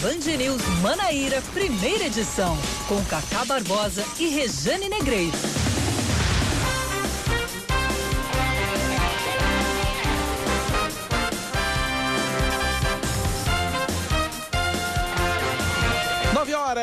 [0.00, 2.56] Band News Manaíra, primeira edição,
[2.88, 5.36] com Cacá Barbosa e Rejane Negreiro.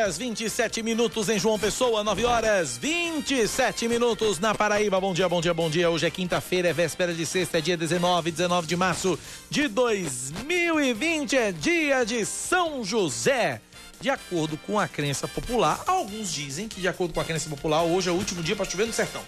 [0.08, 5.02] Horas 27 minutos em João Pessoa, 9 horas 27 minutos na Paraíba.
[5.02, 5.90] Bom dia, bom dia, bom dia.
[5.90, 9.20] Hoje é quinta-feira, é véspera de sexta, é dia 19, 19 de março
[9.50, 13.60] de 2020, é dia de São José.
[14.00, 17.84] De acordo com a crença popular, alguns dizem que, de acordo com a crença popular,
[17.84, 19.22] hoje é o último dia para chover no sertão.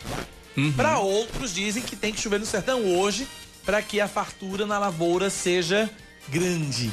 [0.56, 0.72] Uhum.
[0.72, 3.28] Para outros, dizem que tem que chover no sertão hoje
[3.66, 5.90] para que a fartura na lavoura seja
[6.30, 6.90] grande.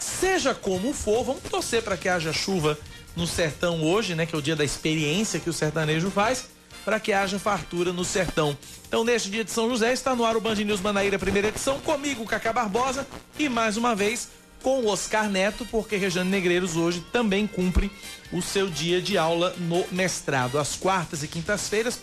[0.00, 2.76] Seja como for, vamos torcer para que haja chuva
[3.18, 6.46] no sertão hoje, né, que é o dia da experiência que o sertanejo faz,
[6.84, 8.56] para que haja fartura no sertão.
[8.86, 11.80] Então, neste dia de São José, está no ar o Band News Manaíra, primeira edição,
[11.80, 14.28] comigo, Cacá Barbosa, e mais uma vez
[14.62, 17.90] com o Oscar Neto, porque Rejane Negreiros hoje também cumpre
[18.32, 20.58] o seu dia de aula no mestrado.
[20.58, 21.98] Às quartas e quintas-feiras,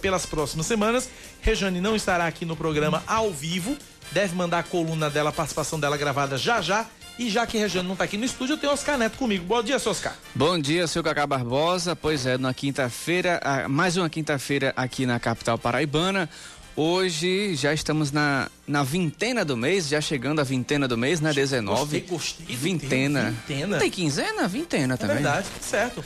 [0.00, 1.08] pelas próximas semanas,
[1.40, 3.76] Rejane não estará aqui no programa ao vivo,
[4.12, 6.86] deve mandar a coluna dela, a participação dela gravada já já
[7.22, 9.44] e já que Regiane não está aqui no estúdio, eu tenho Oscar Neto comigo.
[9.44, 10.14] Bom dia, seu Oscar.
[10.34, 11.94] Bom dia, seu Cacá Barbosa.
[11.94, 16.28] Pois é, na quinta-feira, mais uma quinta-feira aqui na capital paraibana.
[16.74, 21.32] Hoje já estamos na, na vintena do mês, já chegando a vintena do mês, né?
[21.32, 21.80] 19.
[21.80, 22.56] Gostei, gostei.
[22.56, 23.30] Vintena.
[23.46, 23.78] Vintena.
[23.78, 24.48] Tem quinzena?
[24.48, 25.16] Vintena também.
[25.16, 26.02] É verdade, certo.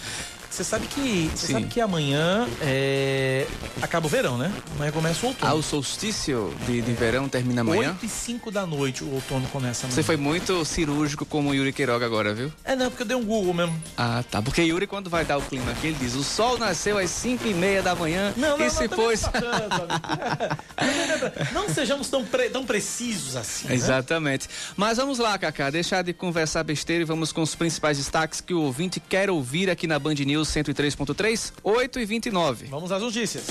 [0.57, 3.47] Você sabe que você sabe que amanhã é...
[3.83, 4.51] acaba o verão, né?
[4.75, 5.53] Amanhã começa o outono.
[5.53, 7.91] Ah, o solstício de, de verão termina amanhã?
[7.91, 9.95] 8 e 5 da noite o outono começa amanhã.
[9.95, 12.51] Você foi muito cirúrgico como o Yuri Queiroga agora, viu?
[12.65, 13.79] É, não, porque eu dei um Google mesmo.
[13.99, 14.41] Ah, tá.
[14.41, 17.47] Porque Yuri, quando vai dar o clima aqui, ele diz: o sol nasceu às 5
[17.47, 19.25] e meia da manhã não, não, e se pôs.
[21.53, 22.49] não sejamos tão, pre...
[22.49, 23.69] tão precisos assim.
[23.69, 23.75] Né?
[23.75, 24.49] Exatamente.
[24.75, 28.55] Mas vamos lá, Cacá, deixar de conversar besteira e vamos com os principais destaques que
[28.55, 32.67] o ouvinte quer ouvir aqui na Band News 103.3, 8 e 29.
[32.67, 33.45] Vamos às notícias.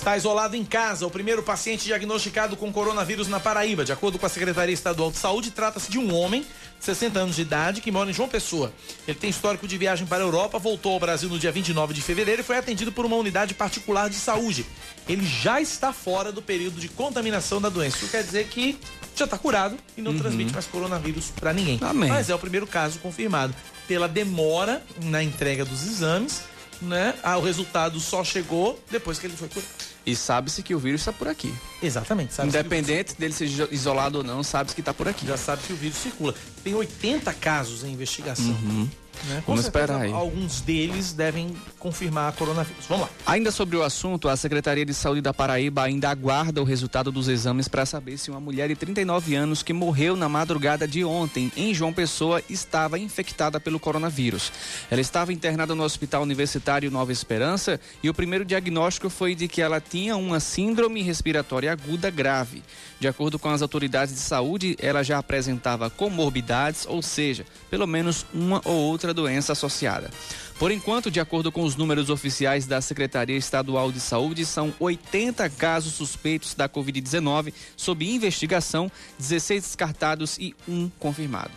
[0.00, 3.84] Está isolado em casa o primeiro paciente diagnosticado com coronavírus na Paraíba.
[3.84, 7.36] De acordo com a Secretaria Estadual de Saúde, trata-se de um homem de 60 anos
[7.36, 8.72] de idade que mora em João Pessoa.
[9.06, 12.00] Ele tem histórico de viagem para a Europa, voltou ao Brasil no dia 29 de
[12.00, 14.64] fevereiro e foi atendido por uma unidade particular de saúde.
[15.06, 17.98] Ele já está fora do período de contaminação da doença.
[17.98, 18.80] Isso quer dizer que
[19.14, 20.18] já está curado e não uhum.
[20.18, 21.78] transmite mais coronavírus para ninguém.
[21.82, 22.08] Amém.
[22.08, 23.54] Mas é o primeiro caso confirmado
[23.86, 26.44] pela demora na entrega dos exames,
[26.80, 27.14] né?
[27.22, 29.68] Ah, o resultado só chegou depois que ele foi curado.
[30.04, 31.54] E sabe-se que o vírus está por aqui.
[31.82, 32.34] Exatamente.
[32.42, 35.26] Independente dele ser isolado ou não, sabe-se que está por aqui.
[35.26, 36.34] Já sabe que o vírus circula.
[36.64, 38.46] Tem 80 casos em investigação.
[38.46, 38.88] Uhum.
[39.28, 39.42] Né?
[39.46, 40.12] Vamos esperar aí.
[40.12, 42.86] Alguns deles devem confirmar coronavírus.
[42.88, 43.10] Vamos lá.
[43.26, 47.28] Ainda sobre o assunto, a Secretaria de Saúde da Paraíba ainda aguarda o resultado dos
[47.28, 51.52] exames para saber se uma mulher de 39 anos que morreu na madrugada de ontem
[51.56, 54.52] em João Pessoa estava infectada pelo coronavírus.
[54.90, 59.62] Ela estava internada no Hospital Universitário Nova Esperança e o primeiro diagnóstico foi de que
[59.62, 62.62] ela tinha uma síndrome respiratória aguda grave.
[63.00, 68.26] De acordo com as autoridades de saúde, ela já apresentava comorbidades, ou seja, pelo menos
[68.32, 70.10] uma ou outra doença associada.
[70.58, 75.48] Por enquanto, de acordo com os números oficiais da Secretaria Estadual de Saúde, são 80
[75.48, 81.50] casos suspeitos da Covid-19 sob investigação, 16 descartados e um confirmado.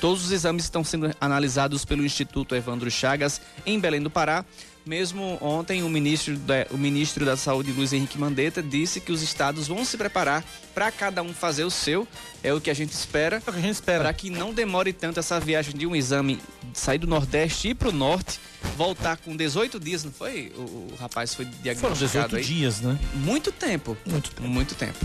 [0.00, 4.44] Todos os exames estão sendo analisados pelo Instituto Evandro Chagas, em Belém do Pará,
[4.86, 9.20] mesmo ontem, o ministro, da, o ministro da Saúde, Luiz Henrique Mandetta, disse que os
[9.20, 12.06] estados vão se preparar para cada um fazer o seu.
[12.42, 13.42] É o que a gente espera.
[13.44, 14.04] É o que a gente espera.
[14.04, 16.38] Para que não demore tanto essa viagem de um exame
[16.72, 18.38] sair do Nordeste e ir para o Norte,
[18.76, 20.52] voltar com 18 dias, não foi?
[20.56, 22.44] O, o rapaz foi diagnosticado Foram 18 aí.
[22.44, 22.96] dias, né?
[23.14, 23.96] Muito tempo.
[24.06, 24.48] Muito tempo.
[24.48, 25.04] Muito tempo.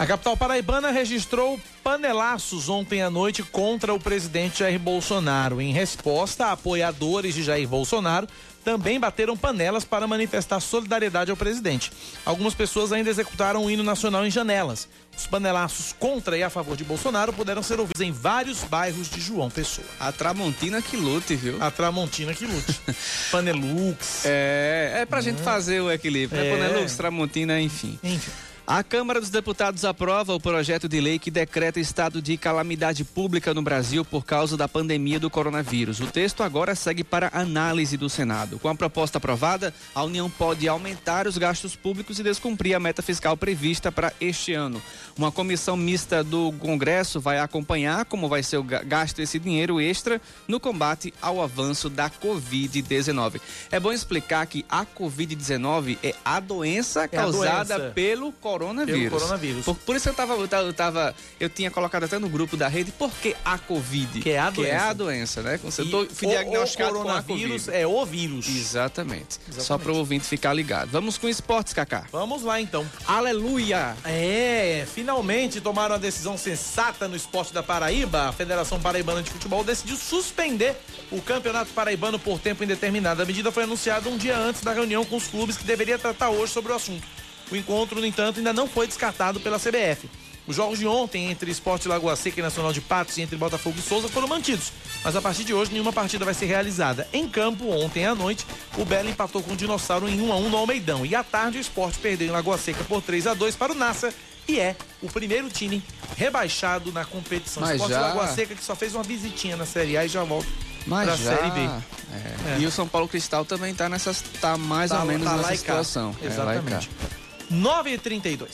[0.00, 5.60] A capital paraibana registrou panelaços ontem à noite contra o presidente Jair Bolsonaro.
[5.60, 8.26] Em resposta, apoiadores de Jair Bolsonaro
[8.64, 11.92] também bateram panelas para manifestar solidariedade ao presidente.
[12.24, 14.88] Algumas pessoas ainda executaram o hino nacional em janelas.
[15.16, 19.20] Os panelaços contra e a favor de Bolsonaro puderam ser ouvidos em vários bairros de
[19.20, 19.86] João Pessoa.
[19.98, 21.62] A Tramontina que lute, viu?
[21.62, 22.80] A Tramontina que lute.
[23.30, 24.24] Panelux.
[24.24, 25.22] É, é pra é.
[25.22, 26.40] gente fazer o equilíbrio.
[26.40, 26.48] Né?
[26.48, 26.56] É.
[26.56, 27.98] Panelux, Tramontina, enfim.
[28.02, 28.30] Enfim.
[28.70, 33.52] A Câmara dos Deputados aprova o projeto de lei que decreta estado de calamidade pública
[33.52, 35.98] no Brasil por causa da pandemia do coronavírus.
[35.98, 38.60] O texto agora segue para análise do Senado.
[38.60, 43.02] Com a proposta aprovada, a União pode aumentar os gastos públicos e descumprir a meta
[43.02, 44.80] fiscal prevista para este ano.
[45.18, 50.22] Uma comissão mista do Congresso vai acompanhar como vai ser o gasto esse dinheiro extra
[50.46, 53.40] no combate ao avanço da Covid-19.
[53.72, 57.94] É bom explicar que a Covid-19 é a doença é causada a doença.
[57.96, 59.00] pelo coronavírus coronavírus.
[59.08, 59.64] Pelo coronavírus.
[59.64, 62.56] Por, por isso eu tava, eu tava, eu tava- eu tinha colocado até no grupo
[62.56, 64.20] da rede, por que a Covid?
[64.20, 64.84] Que é a Que é doença.
[64.86, 65.60] a doença, né?
[65.62, 67.82] Você E tô, o- fui diagnosticado o com a coronavírus Covid.
[67.82, 68.48] é o vírus.
[68.48, 69.34] Exatamente.
[69.34, 69.82] Só Exatamente.
[69.84, 70.90] para o ouvinte ficar ligado.
[70.90, 72.04] Vamos com esportes, Kaká.
[72.12, 72.86] Vamos lá então.
[73.06, 73.96] Aleluia!
[74.04, 78.28] É, finalmente tomaram a decisão sensata no esporte da Paraíba.
[78.28, 80.76] A Federação Paraibana de Futebol decidiu suspender
[81.10, 83.22] o Campeonato Paraibano por tempo indeterminado.
[83.22, 86.30] A medida foi anunciada um dia antes da reunião com os clubes que deveria tratar
[86.30, 87.06] hoje sobre o assunto.
[87.50, 90.08] O encontro, no entanto, ainda não foi descartado pela CBF.
[90.46, 93.76] Os jogos de ontem entre Esporte Lagoa Seca e Nacional de Patos e entre Botafogo
[93.78, 94.72] e Souza foram mantidos,
[95.04, 97.06] mas a partir de hoje nenhuma partida vai ser realizada.
[97.12, 98.44] Em campo, ontem à noite,
[98.76, 101.58] o Belo empatou com o Dinossauro em 1 a 1 no Almeidão e à tarde
[101.58, 104.12] o Esporte perdeu em Lagoa Seca por 3 a 2 para o Nassa
[104.48, 105.82] e é o primeiro time
[106.16, 107.60] rebaixado na competição.
[107.60, 108.00] Mas Esporte já...
[108.00, 110.48] Lagoa Seca que só fez uma visitinha na Série A e já volta
[110.88, 111.60] para a Série B.
[111.60, 112.56] É.
[112.56, 112.58] É.
[112.58, 115.56] E o São Paulo Cristal também está nessas tá mais tá, ou menos tá nessa
[115.56, 116.16] situação.
[116.20, 116.90] É, Exatamente.
[117.16, 117.19] É,
[117.50, 118.46] 9h32.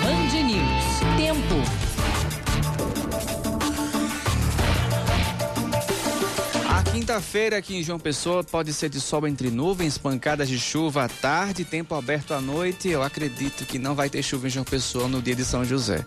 [0.00, 1.16] Band News.
[1.16, 1.84] Tempo.
[6.92, 11.08] Quinta-feira aqui em João Pessoa pode ser de sol entre nuvens, pancadas de chuva à
[11.08, 12.88] tarde, tempo aberto à noite.
[12.88, 16.06] Eu acredito que não vai ter chuva em João Pessoa no dia de São José.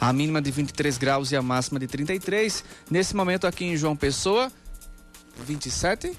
[0.00, 2.64] A mínima de 23 graus e a máxima de 33.
[2.90, 4.50] Nesse momento aqui em João Pessoa,
[5.46, 6.12] 27?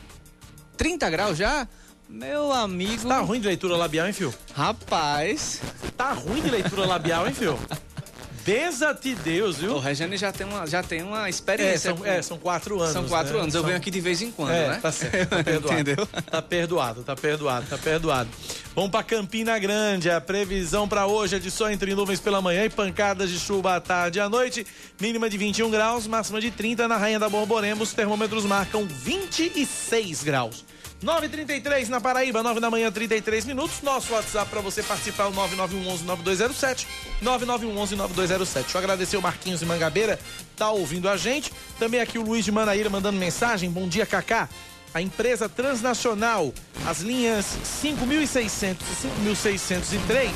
[0.78, 1.68] 30 graus já?
[2.10, 3.08] Meu amigo.
[3.08, 4.34] Tá ruim de leitura labial, hein, Fio?
[4.54, 5.62] Rapaz.
[5.98, 7.60] Tá ruim de leitura labial, hein, Fio?
[8.46, 9.74] Beza-te Deus, viu?
[9.74, 11.94] O Regiane já tem uma, já tem uma É, experiência.
[11.94, 12.94] são, é, são quatro anos.
[12.94, 13.42] São quatro né?
[13.42, 13.54] anos.
[13.54, 14.80] Eu São- venho aqui de vez em quando, é, né?
[14.82, 15.74] tá certo, tá perdoado.
[15.82, 16.06] Entendeu?
[16.06, 18.30] Tá perdoado, tá perdoado, tá perdoado.
[18.74, 20.10] Vamos pra Campina Grande.
[20.10, 23.76] A previsão pra hoje é de sol entre nuvens pela manhã e pancadas de chuva
[23.76, 24.66] à tarde e à noite.
[24.98, 27.84] Mínima de 21 graus, máxima de 30 na Rainha da Borborema.
[27.84, 30.64] Os termômetros marcam 26 graus.
[31.04, 33.82] 9h33 na Paraíba, 9 da manhã, 33 minutos.
[33.84, 36.88] Nosso WhatsApp para você participar é o 9911-9207.
[37.24, 38.54] 9911-9207.
[38.54, 40.20] Deixa eu agradecer o Marquinhos de Mangabeira,
[40.56, 41.54] tá ouvindo a gente.
[41.78, 43.70] Também aqui o Luiz de Manaíra mandando mensagem.
[43.70, 44.50] Bom dia, Cacá.
[44.98, 46.52] A empresa transnacional,
[46.84, 47.46] as linhas
[47.84, 50.32] 5.600 e 5.603,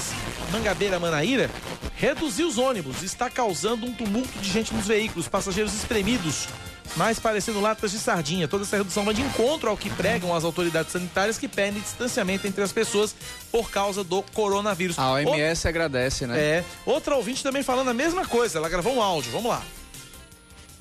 [0.52, 1.50] Mangabeira Manaíra,
[1.96, 3.02] reduziu os ônibus.
[3.02, 6.48] Está causando um tumulto de gente nos veículos, passageiros espremidos
[6.96, 8.48] mais parecendo latas de sardinha.
[8.48, 12.46] Toda essa redução vai de encontro ao que pregam as autoridades sanitárias que pedem distanciamento
[12.46, 13.16] entre as pessoas
[13.52, 15.00] por causa do coronavírus.
[15.00, 16.40] A OMS agradece, né?
[16.40, 18.60] É, outra ouvinte também falando a mesma coisa.
[18.60, 19.32] Ela gravou um áudio.
[19.32, 19.64] Vamos lá.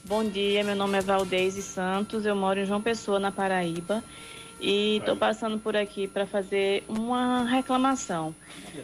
[0.05, 4.03] Bom dia, meu nome é Valdez Santos, eu moro em João Pessoa, na Paraíba,
[4.59, 8.35] e estou passando por aqui para fazer uma reclamação.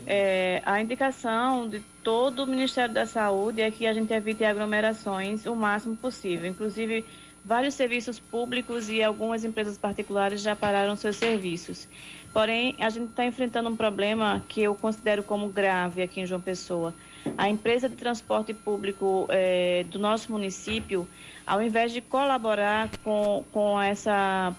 [0.06, 5.46] É, a indicação de todo o Ministério da Saúde é que a gente evite aglomerações
[5.46, 6.48] o máximo possível.
[6.48, 7.02] Inclusive,
[7.42, 11.88] vários serviços públicos e algumas empresas particulares já pararam seus serviços.
[12.30, 16.42] Porém, a gente está enfrentando um problema que eu considero como grave aqui em João
[16.42, 16.94] Pessoa.
[17.36, 21.06] A empresa de transporte público eh, do nosso município,
[21.46, 24.54] ao invés de colaborar com, com essa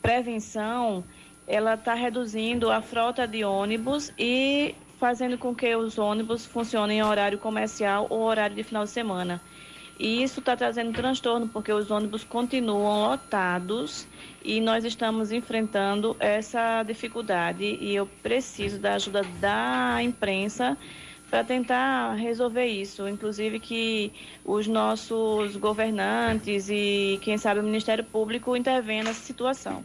[0.00, 1.04] prevenção,
[1.46, 7.02] ela está reduzindo a frota de ônibus e fazendo com que os ônibus funcionem em
[7.02, 9.40] horário comercial ou horário de final de semana.
[9.98, 14.08] E isso está trazendo transtorno, porque os ônibus continuam lotados
[14.44, 17.78] e nós estamos enfrentando essa dificuldade.
[17.80, 20.76] E eu preciso da ajuda da imprensa
[21.34, 23.08] para tentar resolver isso.
[23.08, 24.12] Inclusive que
[24.44, 29.84] os nossos governantes e, quem sabe, o Ministério Público intervenham nessa situação.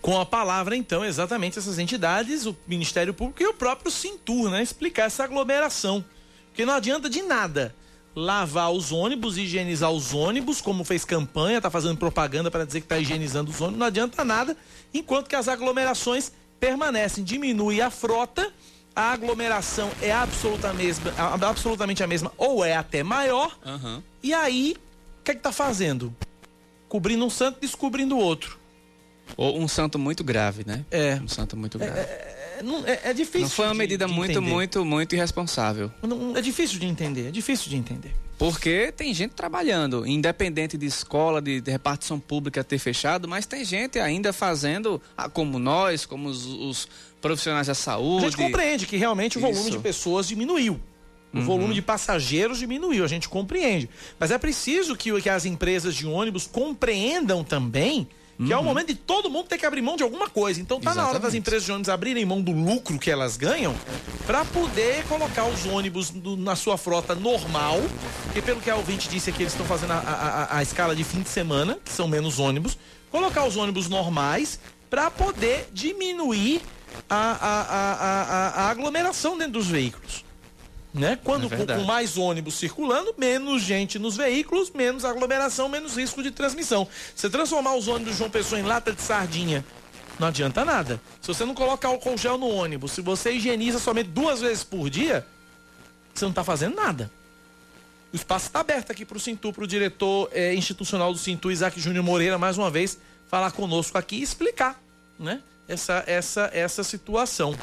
[0.00, 4.62] Com a palavra, então, exatamente essas entidades, o Ministério Público e o próprio Cintur, né?
[4.62, 6.02] Explicar essa aglomeração.
[6.46, 7.74] Porque não adianta de nada
[8.16, 12.86] lavar os ônibus, higienizar os ônibus, como fez campanha, tá fazendo propaganda para dizer que
[12.86, 14.56] tá higienizando os ônibus, não adianta nada,
[14.94, 18.52] enquanto que as aglomerações permanecem, diminui a frota,
[18.94, 24.02] a aglomeração é absoluta mesma, a- absolutamente a mesma, ou é até maior, Aham.
[24.22, 24.76] e aí,
[25.20, 26.14] o que é que tá fazendo?
[26.88, 28.58] Cobrindo um santo, descobrindo o outro.
[29.36, 30.84] Ou um santo muito grave, né?
[30.90, 31.14] É.
[31.14, 31.98] Um santo muito grave.
[32.00, 33.42] É, não- é- é difícil.
[33.42, 35.90] Não foi uma de- medida de muito, muito, muito irresponsável.
[36.02, 38.12] Não- é difícil de entender, é difícil de entender.
[38.36, 43.64] Porque tem gente trabalhando, independente de escola, de, de repartição pública ter fechado, mas tem
[43.64, 46.88] gente ainda fazendo, ah, como nós, como os, os
[47.22, 48.26] profissionais da A saúde.
[48.26, 49.70] gente compreende que realmente o volume Isso.
[49.70, 49.76] Uhum.
[49.78, 50.78] de pessoas diminuiu.
[51.34, 53.88] O volume de passageiros diminuiu, a gente compreende.
[54.20, 58.06] Mas é preciso que, que as empresas de ônibus compreendam também
[58.44, 60.60] que é o momento de todo mundo ter que abrir mão de alguma coisa.
[60.60, 61.16] Então tá na hora das Uhum.
[61.18, 61.38] Exatamente.
[61.38, 63.72] empresas de ônibus abrirem mão do lucro que elas ganham
[64.26, 67.80] para poder colocar os ônibus do- na sua frota normal.
[68.24, 70.96] Porque pelo que a ouvinte disse aqui, eles estão fazendo a, a- a- a escala
[70.96, 72.76] de fim de semana, que são menos ônibus.
[73.12, 74.58] Colocar os ônibus normais
[74.90, 76.60] para poder diminuir
[77.08, 80.24] a, a, a, a, aglomeração dentro dos veículos.
[80.92, 81.18] Né?
[81.24, 86.22] Quando é com, com, mais ônibus circulando, menos gente nos veículos, menos aglomeração, menos risco
[86.22, 86.86] de transmissão.
[87.14, 89.64] Você transformar os ônibus de João Pessoa em lata de sardinha,
[90.18, 91.00] não adianta nada.
[91.20, 94.90] Se você não coloca álcool gel no ônibus, se você higieniza somente duas vezes por
[94.90, 95.26] dia,
[96.12, 97.10] você não está fazendo nada.
[98.12, 101.50] O espaço está aberto aqui para o Cintu, para o diretor é, institucional do Cintu,
[101.50, 104.78] Isaac Júnior Moreira, mais uma vez, falar conosco aqui e explicar
[105.18, 107.56] né, essa, essa, essa situação.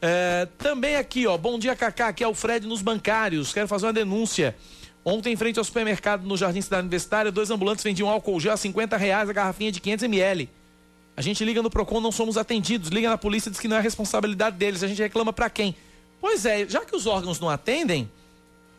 [0.00, 3.86] É, também aqui, ó, bom dia, Cacá, aqui é o Fred nos bancários, quero fazer
[3.86, 4.56] uma denúncia.
[5.04, 8.56] Ontem, em frente ao supermercado no Jardim Cidade Universitária, dois ambulantes vendiam álcool gel a
[8.56, 10.48] 50 reais a garrafinha de 500 ml.
[11.16, 13.80] A gente liga no PROCON, não somos atendidos, liga na polícia, diz que não é
[13.80, 15.76] responsabilidade deles, a gente reclama para quem?
[16.20, 18.10] Pois é, já que os órgãos não atendem,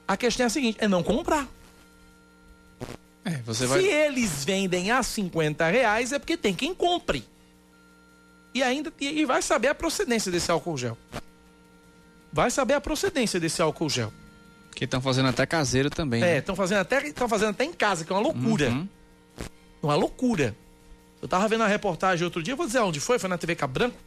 [0.08, 1.48] a questão é a seguinte: é não comprar.
[3.26, 3.82] É, vai...
[3.82, 7.24] Se eles vendem a 50 reais, é porque tem quem compre.
[8.54, 10.98] E ainda e vai saber a procedência desse álcool gel.
[12.32, 14.14] Vai saber a procedência desse álcool gel.
[14.76, 16.24] Que estão fazendo até caseiro também.
[16.24, 16.58] É, estão né?
[16.58, 18.70] fazendo até estão fazendo até em casa, que é uma loucura.
[18.70, 18.88] Uhum.
[19.82, 20.56] Uma loucura.
[21.22, 23.98] Eu tava vendo a reportagem outro dia, vou dizer onde foi, foi na TV Cabranco,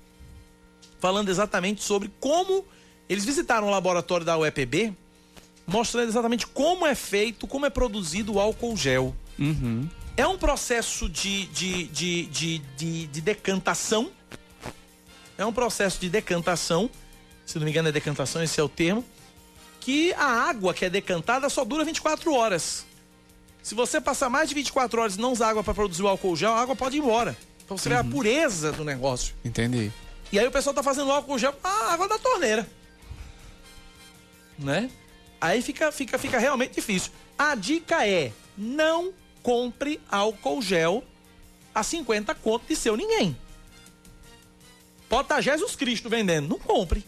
[1.00, 2.64] falando exatamente sobre como
[3.08, 4.94] eles visitaram o laboratório da UEPB
[5.66, 9.14] mostrando exatamente como é feito, como é produzido o álcool gel.
[9.38, 9.88] Uhum.
[10.16, 14.10] É um processo de, de, de, de, de decantação.
[15.38, 16.90] É um processo de decantação.
[17.44, 19.04] Se não me engano, é decantação, esse é o termo.
[19.80, 22.84] Que a água que é decantada só dura 24 horas.
[23.62, 26.36] Se você passar mais de 24 horas e não usar água para produzir o álcool
[26.36, 27.36] gel, a água pode ir embora.
[27.64, 27.94] Então você uhum.
[27.94, 28.10] vê a uhum.
[28.10, 29.34] pureza do negócio.
[29.44, 29.92] Entendi.
[30.30, 32.66] E aí o pessoal tá fazendo álcool gel com a água da torneira.
[34.58, 34.90] Né?
[35.40, 37.12] Aí fica, fica, fica realmente difícil.
[37.38, 39.12] A dica é: não
[39.42, 41.04] compre álcool gel
[41.74, 43.36] a 50 conto de seu ninguém.
[45.08, 46.48] Pode estar Jesus Cristo vendendo.
[46.48, 47.04] Não compre.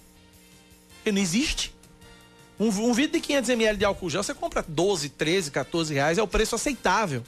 [0.97, 1.75] Porque não existe.
[2.59, 6.19] Um, um vidro de 500 ml de álcool gel você compra 12, 13, 14 reais.
[6.19, 7.23] É o preço aceitável.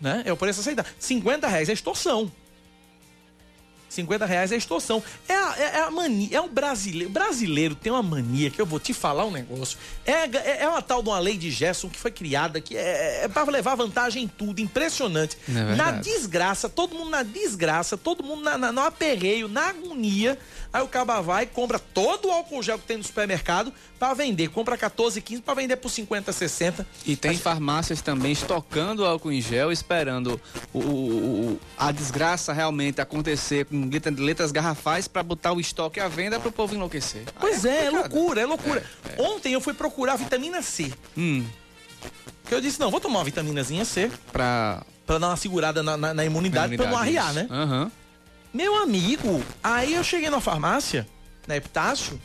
[0.00, 0.22] Né?
[0.26, 0.92] É o preço aceitável.
[0.98, 2.30] 50 reais é extorsão.
[3.88, 5.02] 50 reais é extorsão.
[5.28, 7.10] É a, é, é a mania, é o brasileiro.
[7.10, 9.78] O brasileiro tem uma mania que eu vou te falar um negócio.
[10.04, 13.24] É, é, é uma tal de uma lei de Gerson que foi criada, que é,
[13.24, 15.36] é para levar vantagem em tudo, impressionante.
[15.48, 20.38] É na desgraça, todo mundo na desgraça, todo mundo na, na, no aperreio, na agonia.
[20.76, 24.48] Aí o caba vai, compra todo o álcool gel que tem no supermercado para vender.
[24.48, 26.86] Compra 14, 15 para vender por 50, 60.
[27.06, 30.38] E tem farmácias também estocando álcool em gel, esperando
[30.74, 36.38] o, o, a desgraça realmente acontecer com letras garrafais para botar o estoque à venda
[36.38, 37.22] para o povo enlouquecer.
[37.40, 38.84] Pois é, é, é loucura, é loucura.
[39.08, 39.26] É, é.
[39.26, 40.92] Ontem eu fui procurar vitamina C.
[41.16, 41.42] Hum.
[42.46, 44.10] Que eu disse, não, vou tomar uma vitaminazinha C.
[44.30, 44.82] Pra...
[45.06, 47.46] Pra dar uma segurada na, na, na imunidade, imunidade, pra não arriar, né?
[47.48, 47.90] Uhum.
[48.56, 51.06] Meu amigo, aí eu cheguei na farmácia,
[51.46, 52.18] na Epitácio,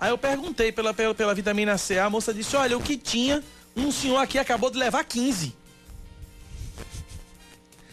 [0.00, 3.40] aí eu perguntei pela, pela, pela vitamina C, a moça disse, olha, o que tinha,
[3.76, 5.54] um senhor aqui acabou de levar 15.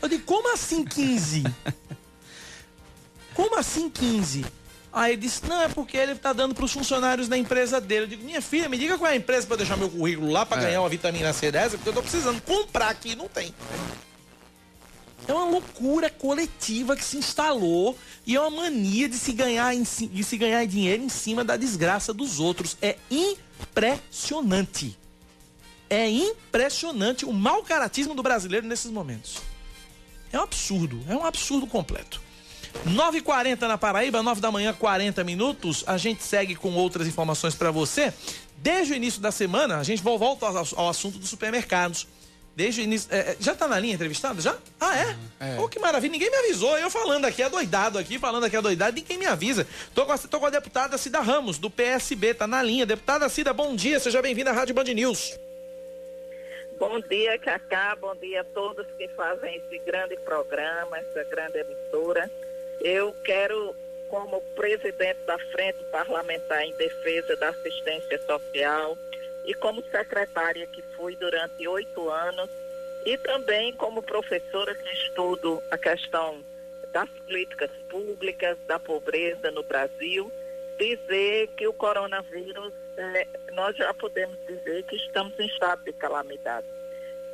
[0.01, 1.43] Eu digo, como assim 15?
[3.35, 4.43] como assim 15?
[4.91, 8.05] Aí ele disse, não, é porque ele tá dando para os funcionários da empresa dele.
[8.05, 10.47] Eu digo, minha filha, me diga qual é a empresa para deixar meu currículo lá
[10.47, 10.65] para é.
[10.65, 13.53] ganhar uma vitamina C dessa, porque eu tô precisando comprar aqui não tem.
[15.27, 20.23] É uma loucura coletiva que se instalou e é uma mania de se ganhar, de
[20.23, 22.77] se ganhar dinheiro em cima da desgraça dos outros.
[22.81, 24.97] É impressionante.
[25.89, 29.37] É impressionante o mau caratismo do brasileiro nesses momentos.
[30.31, 32.21] É um absurdo, é um absurdo completo.
[32.87, 35.83] 9h40 na Paraíba, 9 da manhã, 40 minutos.
[35.85, 38.11] A gente segue com outras informações para você.
[38.57, 42.07] Desde o início da semana, a gente volta ao assunto dos supermercados.
[42.55, 43.13] Desde o início.
[43.13, 44.39] É, é, já tá na linha entrevistada?
[44.39, 44.55] Já?
[44.79, 45.15] Ah, é?
[45.39, 45.60] é.
[45.60, 46.12] Oh, que maravilha.
[46.12, 46.77] Ninguém me avisou.
[46.77, 49.65] Eu falando aqui, adoidado aqui, falando aqui, adoidado, ninguém me avisa.
[49.95, 52.86] Tô com, a, tô com a deputada Cida Ramos, do PSB, tá na linha.
[52.86, 54.00] Deputada Cida, bom dia.
[54.00, 55.39] Seja bem-vinda à Rádio Band News.
[56.77, 57.95] Bom dia, Cacá.
[57.95, 62.29] Bom dia a todos que fazem esse grande programa, essa grande emissora.
[62.81, 63.75] Eu quero,
[64.10, 68.98] como presidente da Frente Parlamentar em Defesa da Assistência Social,
[69.45, 72.50] e como secretária que fui durante oito anos
[73.05, 76.43] e também como professora que estudo a questão
[76.91, 80.31] das políticas públicas, da pobreza no Brasil,
[80.77, 86.67] dizer que o coronavírus, é, nós já podemos dizer que estamos em estado de calamidade.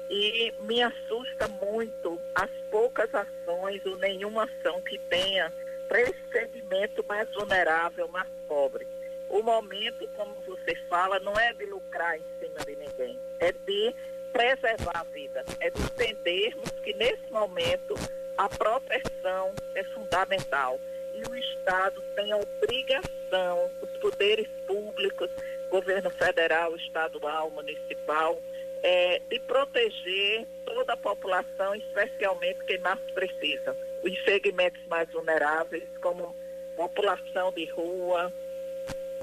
[0.09, 5.53] E me assusta muito as poucas ações ou nenhuma ação que tenha
[5.87, 8.87] para esse segmento mais vulnerável, mais pobre.
[9.29, 10.35] O momento, como
[10.69, 13.95] você fala, não é de lucrar em cima de ninguém, é de
[14.31, 17.95] preservar a vida, é de entendermos que nesse momento
[18.37, 20.79] a proteção é fundamental.
[21.15, 25.29] e o Estado tem a obrigação, os poderes públicos,
[25.69, 28.39] governo federal, estadual, municipal,
[28.81, 33.75] é, de proteger toda a população, especialmente quem mais precisa.
[34.03, 36.33] Os segmentos mais vulneráveis, como
[36.77, 38.31] população de rua,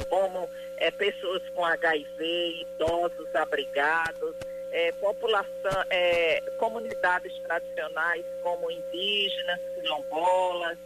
[0.04, 4.34] como é, pessoas com HIV, idosos abrigados,
[4.70, 10.78] é, população, é, comunidades tradicionais como indígenas, quilombolas,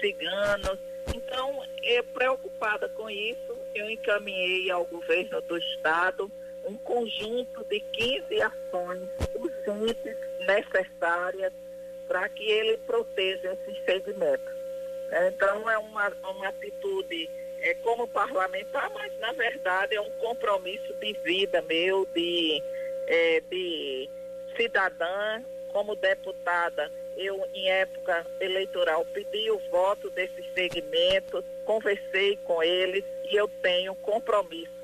[0.00, 0.78] ciganos.
[1.14, 1.62] Então,
[2.12, 6.30] preocupada com isso, eu encaminhei ao governo do estado
[6.64, 11.52] um conjunto de 15 ações urgentes, necessárias,
[12.06, 14.52] para que ele proteja esses segmentos.
[15.28, 21.12] Então, é uma, uma atitude é, como parlamentar, mas, na verdade, é um compromisso de
[21.24, 22.62] vida meu, de,
[23.06, 24.08] é, de
[24.56, 26.90] cidadã, como deputada.
[27.16, 33.94] Eu, em época eleitoral, pedi o voto desses segmentos, conversei com eles e eu tenho
[33.96, 34.80] compromisso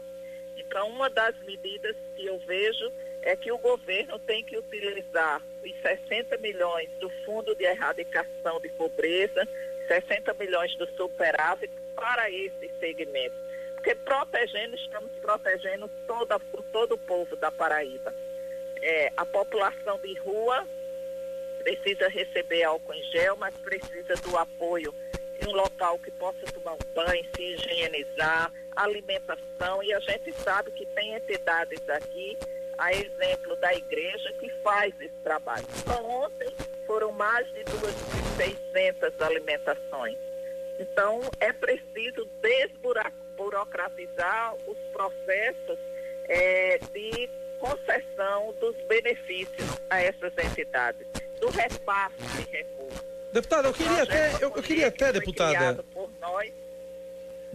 [0.66, 2.92] então, uma das medidas que eu vejo
[3.22, 8.68] é que o governo tem que utilizar os 60 milhões do Fundo de Erradicação de
[8.70, 9.48] Pobreza,
[9.88, 13.34] 60 milhões do superávit para esse segmento.
[13.74, 16.38] Porque protegendo, estamos protegendo toda,
[16.72, 18.14] todo o povo da Paraíba.
[18.82, 20.66] É, a população de rua
[21.58, 24.94] precisa receber álcool em gel, mas precisa do apoio
[25.40, 30.70] em um local que possa tomar um banho, se higienizar, alimentação, e a gente sabe
[30.72, 32.36] que tem entidades aqui,
[32.78, 35.66] a exemplo da igreja, que faz esse trabalho.
[35.78, 36.48] Então, ontem
[36.86, 40.18] foram mais de 2.600 alimentações.
[40.78, 45.78] Então, é preciso desburocratizar os processos
[46.28, 51.06] é, de concessão dos benefícios a essas entidades,
[51.40, 53.02] do repasse de recursos.
[53.32, 55.82] Deputada, eu queria até, eu, eu queria até, deputada.
[55.92, 56.52] Por nós,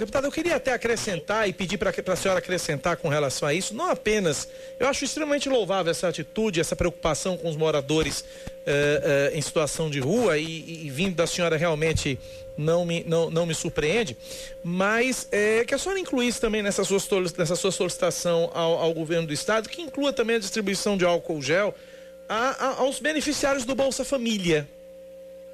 [0.01, 3.76] Deputado, eu queria até acrescentar e pedir para a senhora acrescentar com relação a isso,
[3.76, 4.49] não apenas,
[4.80, 8.26] eu acho extremamente louvável essa atitude, essa preocupação com os moradores
[8.65, 12.17] eh, eh, em situação de rua e, e, vindo da senhora realmente
[12.58, 14.17] não me, não, não me surpreende,
[14.63, 16.99] mas é, que a senhora incluísse também nessa sua,
[17.38, 21.43] nessa sua solicitação ao, ao governo do estado, que inclua também a distribuição de álcool
[21.43, 21.76] gel
[22.28, 24.67] a, a, aos beneficiários do Bolsa Família.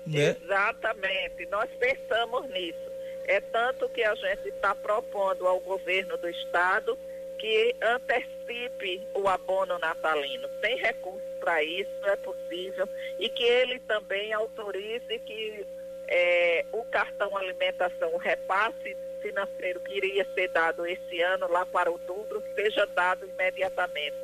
[0.06, 0.38] Né?
[0.42, 2.97] Exatamente, nós pensamos nisso.
[3.28, 6.98] É tanto que a gente está propondo ao governo do estado
[7.38, 10.48] que antecipe o abono natalino.
[10.62, 12.88] Tem recursos para isso, é possível,
[13.20, 15.66] e que ele também autorize que
[16.08, 21.92] é, o cartão alimentação, o repasse financeiro que iria ser dado esse ano, lá para
[21.92, 24.16] outubro, seja dado imediatamente.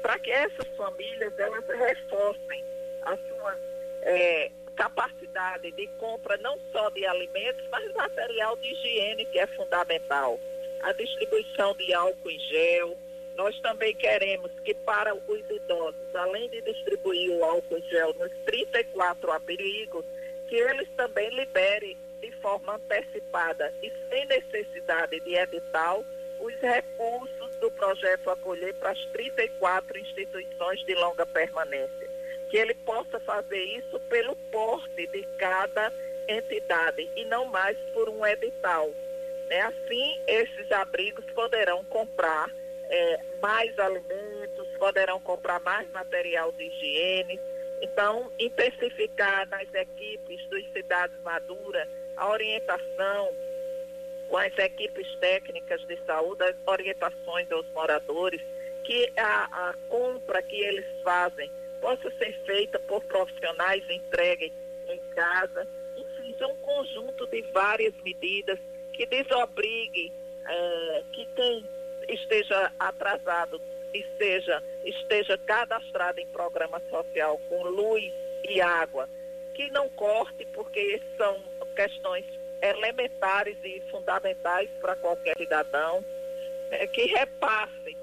[0.00, 2.64] Para que essas famílias elas reforcem
[3.02, 3.58] a sua
[4.02, 10.38] é, capacidade de compra não só de alimentos, mas material de higiene, que é fundamental.
[10.82, 12.96] A distribuição de álcool em gel.
[13.34, 18.32] Nós também queremos que para os idosos, além de distribuir o álcool em gel nos
[18.44, 20.04] 34 abrigos,
[20.48, 26.04] que eles também liberem de forma antecipada e sem necessidade de edital
[26.40, 32.05] os recursos do projeto Acolher para as 34 instituições de longa permanência
[32.48, 35.92] que ele possa fazer isso pelo porte de cada
[36.28, 38.90] entidade e não mais por um edital.
[39.48, 39.60] Né?
[39.60, 42.50] Assim, esses abrigos poderão comprar
[42.88, 47.40] é, mais alimentos, poderão comprar mais material de higiene.
[47.82, 53.34] Então, intensificar nas equipes dos cidades maduras a orientação
[54.28, 58.40] com as equipes técnicas de saúde, as orientações aos moradores,
[58.82, 61.50] que a, a compra que eles fazem
[61.86, 64.50] possa ser feita por profissionais entregues
[64.88, 65.68] em casa.
[65.96, 68.58] Enfim, é um conjunto de várias medidas
[68.92, 70.12] que desobrigue
[70.48, 71.64] é, que quem
[72.08, 73.62] esteja atrasado
[73.94, 78.12] e seja, esteja cadastrado em programa social com luz
[78.48, 79.08] e água,
[79.54, 81.40] que não corte, porque são
[81.76, 82.24] questões
[82.62, 86.04] elementares e fundamentais para qualquer cidadão,
[86.72, 87.96] é, que repasse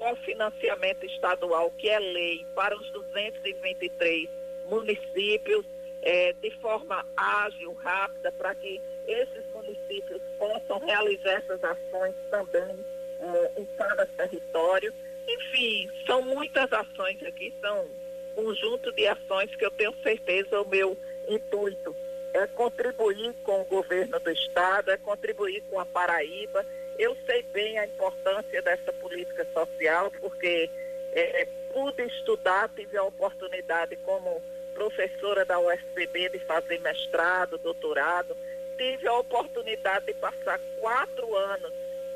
[0.00, 4.28] cofinanciamento estadual, que é lei, para os 223
[4.64, 5.66] municípios,
[6.00, 12.84] é, de forma ágil, rápida, para que esses municípios possam realizar essas ações também
[13.20, 14.94] é, em cada território.
[15.28, 20.68] Enfim, são muitas ações aqui, são um conjunto de ações que eu tenho certeza o
[20.68, 20.96] meu
[21.28, 21.94] intuito
[22.32, 26.64] é contribuir com o governo do estado, é contribuir com a Paraíba,
[27.00, 30.68] eu sei bem a importância dessa política social, porque
[31.12, 34.42] é, pude estudar, tive a oportunidade como
[34.74, 38.36] professora da UFPB de fazer mestrado, doutorado,
[38.76, 41.72] tive a oportunidade de passar quatro anos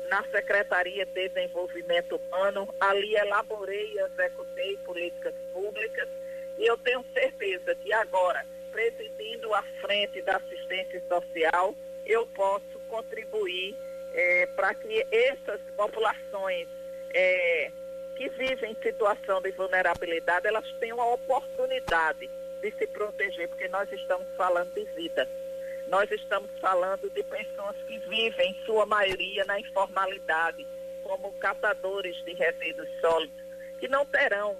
[0.07, 2.71] na Secretaria de Desenvolvimento Humano.
[2.79, 6.07] Ali elaborei e executei políticas públicas
[6.59, 11.73] e eu tenho certeza que agora, presidindo a frente da assistência social,
[12.05, 13.75] eu posso contribuir
[14.15, 16.67] é, para que essas populações
[17.13, 17.69] é,
[18.15, 22.29] que vivem em situação de vulnerabilidade, elas tenham a oportunidade
[22.61, 25.29] de se proteger, porque nós estamos falando de vida.
[25.87, 30.65] Nós estamos falando de pessoas que vivem, em sua maioria, na informalidade,
[31.03, 33.43] como catadores de resíduos sólidos,
[33.79, 34.57] que não terão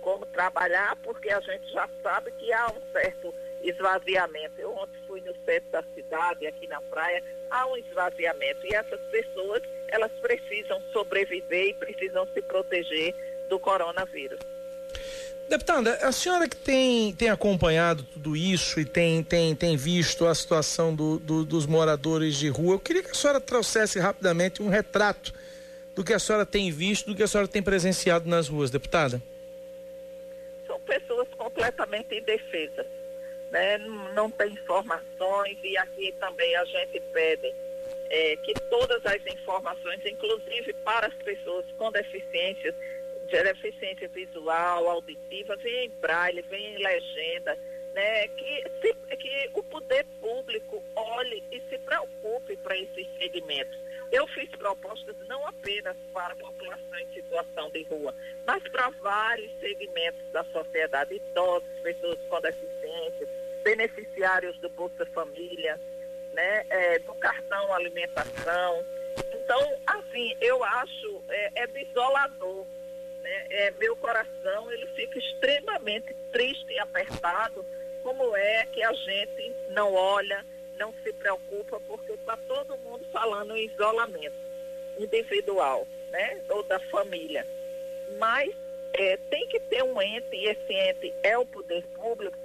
[0.00, 4.60] como trabalhar, porque a gente já sabe que há um certo esvaziamento.
[4.60, 8.66] Eu ontem fui no centro da cidade, aqui na praia, há um esvaziamento.
[8.66, 13.14] E essas pessoas, elas precisam sobreviver e precisam se proteger
[13.48, 14.38] do coronavírus.
[15.48, 20.34] Deputada, a senhora que tem, tem acompanhado tudo isso e tem, tem, tem visto a
[20.34, 24.68] situação do, do, dos moradores de rua, eu queria que a senhora trouxesse rapidamente um
[24.68, 25.32] retrato
[25.94, 29.22] do que a senhora tem visto, do que a senhora tem presenciado nas ruas, deputada.
[30.66, 32.86] São pessoas completamente indefesas,
[33.56, 33.78] né?
[34.14, 37.54] não, tem informações e aqui também a gente pede
[38.10, 42.74] é, que todas as informações, inclusive para as pessoas com deficiências,
[43.26, 47.58] de deficiência visual, auditiva, vem em braille, vem em legenda,
[47.94, 48.28] né?
[48.28, 53.76] Que, se, que o poder público olhe e se preocupe para esses segmentos.
[54.12, 58.14] Eu fiz propostas não apenas para a população em situação de rua,
[58.46, 63.28] mas para vários segmentos da sociedade, idosos, pessoas com deficiência,
[63.66, 65.80] beneficiários do Bolsa Família,
[66.32, 68.84] né, é, do cartão alimentação.
[69.34, 72.64] Então, assim, eu acho é, é desolador
[73.26, 77.66] né, é, meu coração ele fica extremamente triste e apertado,
[78.04, 80.46] como é que a gente não olha,
[80.78, 84.36] não se preocupa, porque está todo mundo falando em isolamento
[84.96, 87.44] individual, né, ou da família.
[88.16, 88.54] Mas
[88.98, 92.36] é, tem que ter um ente, e esse ente é o poder público,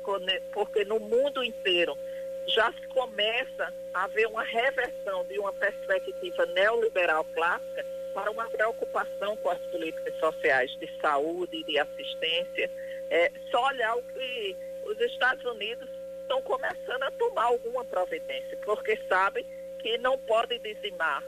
[0.51, 1.97] porque no mundo inteiro
[2.45, 9.37] já se começa a haver uma reversão de uma perspectiva neoliberal clássica para uma preocupação
[9.37, 12.69] com as políticas sociais de saúde de assistência.
[13.09, 15.87] É, só olhar o que os Estados Unidos
[16.21, 19.45] estão começando a tomar alguma providência, porque sabem
[19.79, 21.23] que não podem dizimar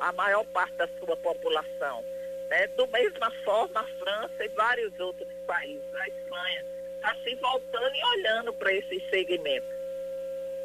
[0.00, 2.02] a maior parte da sua população.
[2.48, 2.66] Né?
[2.68, 6.64] Do mesma forma, a França e vários outros países, a Espanha,
[6.96, 9.68] está se voltando e olhando para esses segmentos.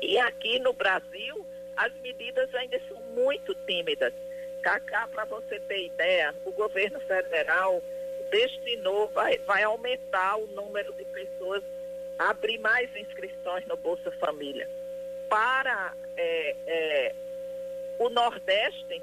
[0.02, 4.14] E aqui no Brasil, as medidas ainda são muito tímidas.
[4.62, 7.82] Cacá, para você ter ideia, o governo federal
[8.30, 11.64] destinou, vai, vai aumentar o número de pessoas,
[12.18, 14.70] abrir mais inscrições no Bolsa Família.
[15.30, 17.16] Para é, é,
[18.00, 19.02] o Nordeste,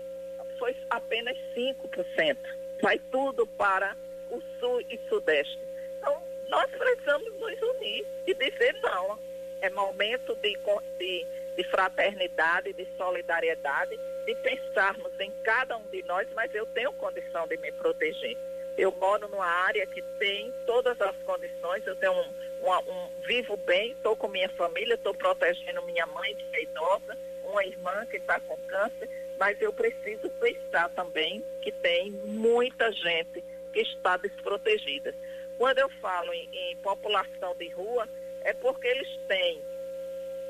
[0.59, 2.37] foi apenas 5%.
[2.83, 3.97] Vai tudo para
[4.31, 5.59] o Sul e Sudeste.
[5.99, 9.19] Então, nós precisamos nos unir e dizer não.
[9.61, 10.57] É momento de,
[10.99, 16.93] de, de fraternidade, de solidariedade de pensarmos em cada um de nós, mas eu tenho
[16.95, 18.37] condição de me proteger.
[18.77, 23.93] Eu moro numa área que tem todas as condições, eu tenho um, um, vivo bem,
[23.93, 28.39] estou com minha família, estou protegendo minha mãe que é idosa, uma irmã que está
[28.41, 29.09] com câncer,
[29.41, 35.15] mas eu preciso pensar também que tem muita gente que está desprotegida.
[35.57, 38.07] Quando eu falo em, em população de rua,
[38.43, 39.63] é porque eles têm,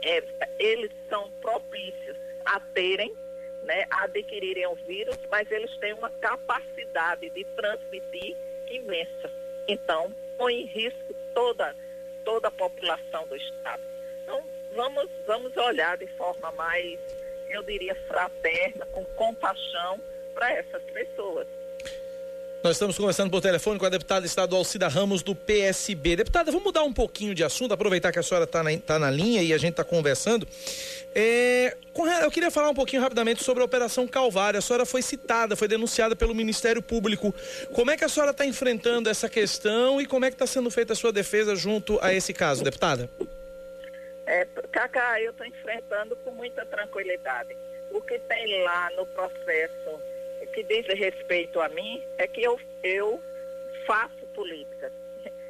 [0.02, 0.22] é,
[0.58, 3.16] eles são propícios a terem
[3.62, 8.36] né, adquirirem o vírus, mas eles têm uma capacidade de transmitir
[8.68, 9.30] imensa.
[9.68, 11.76] Então, põe em risco toda,
[12.24, 13.82] toda a população do Estado.
[14.22, 14.42] Então,
[14.74, 16.98] vamos, vamos olhar de forma mais,
[17.50, 20.00] eu diria, fraterna, com compaixão
[20.34, 21.46] para essas pessoas.
[22.62, 26.16] Nós estamos conversando por telefone com a deputada estadual Cida Ramos, do PSB.
[26.16, 29.10] Deputada, vamos mudar um pouquinho de assunto, aproveitar que a senhora está na, tá na
[29.10, 30.46] linha e a gente está conversando.
[31.14, 31.74] É,
[32.22, 34.58] eu queria falar um pouquinho rapidamente sobre a Operação Calvário.
[34.58, 37.34] A senhora foi citada, foi denunciada pelo Ministério Público.
[37.72, 40.70] Como é que a senhora está enfrentando essa questão e como é que está sendo
[40.70, 43.08] feita a sua defesa junto a esse caso, deputada?
[44.30, 47.56] É, Cacá, eu estou enfrentando com muita tranquilidade.
[47.90, 50.00] O que tem lá no processo
[50.54, 53.20] que diz respeito a mim é que eu, eu
[53.84, 54.92] faço política.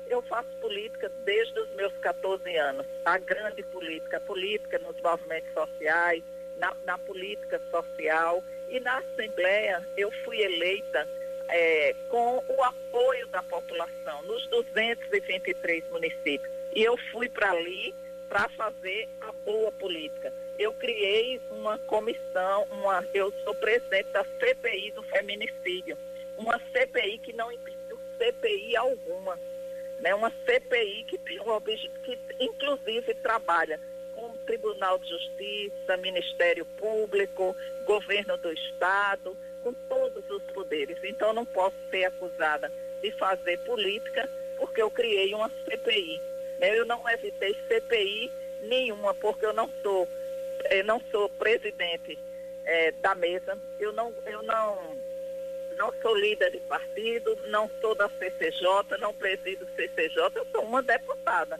[0.06, 2.86] Eu faço política desde os meus 14 anos.
[3.04, 6.24] A grande política, a política nos movimentos sociais,
[6.56, 8.42] na, na política social.
[8.70, 11.06] E na Assembleia eu fui eleita
[11.50, 16.50] é, com o apoio da população nos 223 municípios.
[16.74, 17.94] E eu fui para ali
[18.30, 20.32] para fazer a boa política.
[20.56, 25.98] eu criei uma comissão, uma, eu sou presidente da CPI do feminicídio,
[26.38, 29.38] uma CPI que não impediu CPI alguma,
[29.98, 30.14] né?
[30.14, 31.60] uma CPI que tem um
[32.04, 33.80] que inclusive trabalha
[34.14, 40.98] com Tribunal de Justiça, Ministério Público, Governo do Estado, com todos os poderes.
[41.02, 42.70] Então não posso ser acusada
[43.02, 46.29] de fazer política porque eu criei uma CPI.
[46.60, 48.30] Eu não evitei CPI
[48.62, 50.08] nenhuma, porque eu não sou,
[50.70, 52.18] eu não sou presidente
[52.64, 54.96] é, da mesa, eu não, eu não,
[55.76, 60.82] não sou líder de partido, não sou da CCJ, não presido CCJ, eu sou uma
[60.82, 61.58] deputada.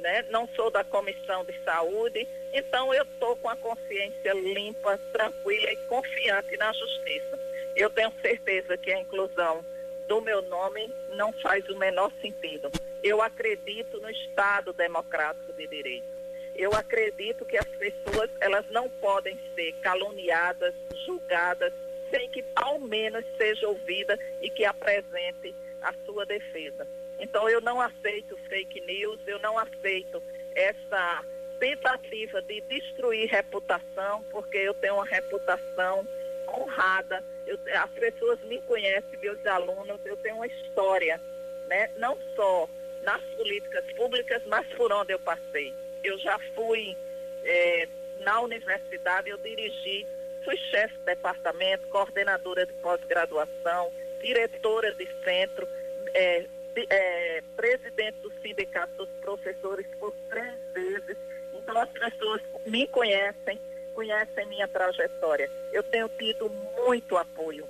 [0.00, 0.24] Né?
[0.30, 5.76] Não sou da comissão de saúde, então eu estou com a consciência limpa, tranquila e
[5.88, 7.38] confiante na justiça.
[7.74, 9.64] Eu tenho certeza que a inclusão
[10.08, 12.70] do meu nome não faz o menor sentido.
[13.02, 16.06] Eu acredito no Estado democrático de direito.
[16.54, 21.72] Eu acredito que as pessoas elas não podem ser caluniadas, julgadas,
[22.10, 26.86] sem que ao menos seja ouvida e que apresente a sua defesa.
[27.18, 30.22] Então eu não aceito fake news, eu não aceito
[30.54, 31.24] essa
[31.58, 36.06] tentativa de destruir reputação, porque eu tenho uma reputação
[36.48, 37.22] honrada.
[37.46, 41.20] Eu, as pessoas me conhecem, meus alunos, eu tenho uma história,
[41.68, 41.90] né?
[41.96, 42.68] não só
[43.06, 45.72] nas políticas públicas, mas por onde eu passei.
[46.02, 46.96] Eu já fui
[47.44, 47.88] é,
[48.20, 50.04] na universidade, eu dirigi,
[50.44, 55.68] fui chefe de departamento, coordenadora de pós-graduação, diretora de centro,
[56.12, 56.46] é,
[56.90, 61.16] é, presidente do sindicato dos professores por três vezes.
[61.54, 63.60] Então as pessoas me conhecem,
[63.94, 65.48] conhecem minha trajetória.
[65.72, 67.68] Eu tenho tido muito apoio.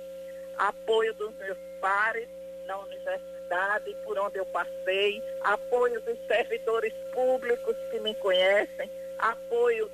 [0.57, 2.27] Apoio dos meus pares
[2.65, 3.36] na universidade,
[4.03, 9.89] por onde eu passei, apoio dos servidores públicos que me conhecem, apoio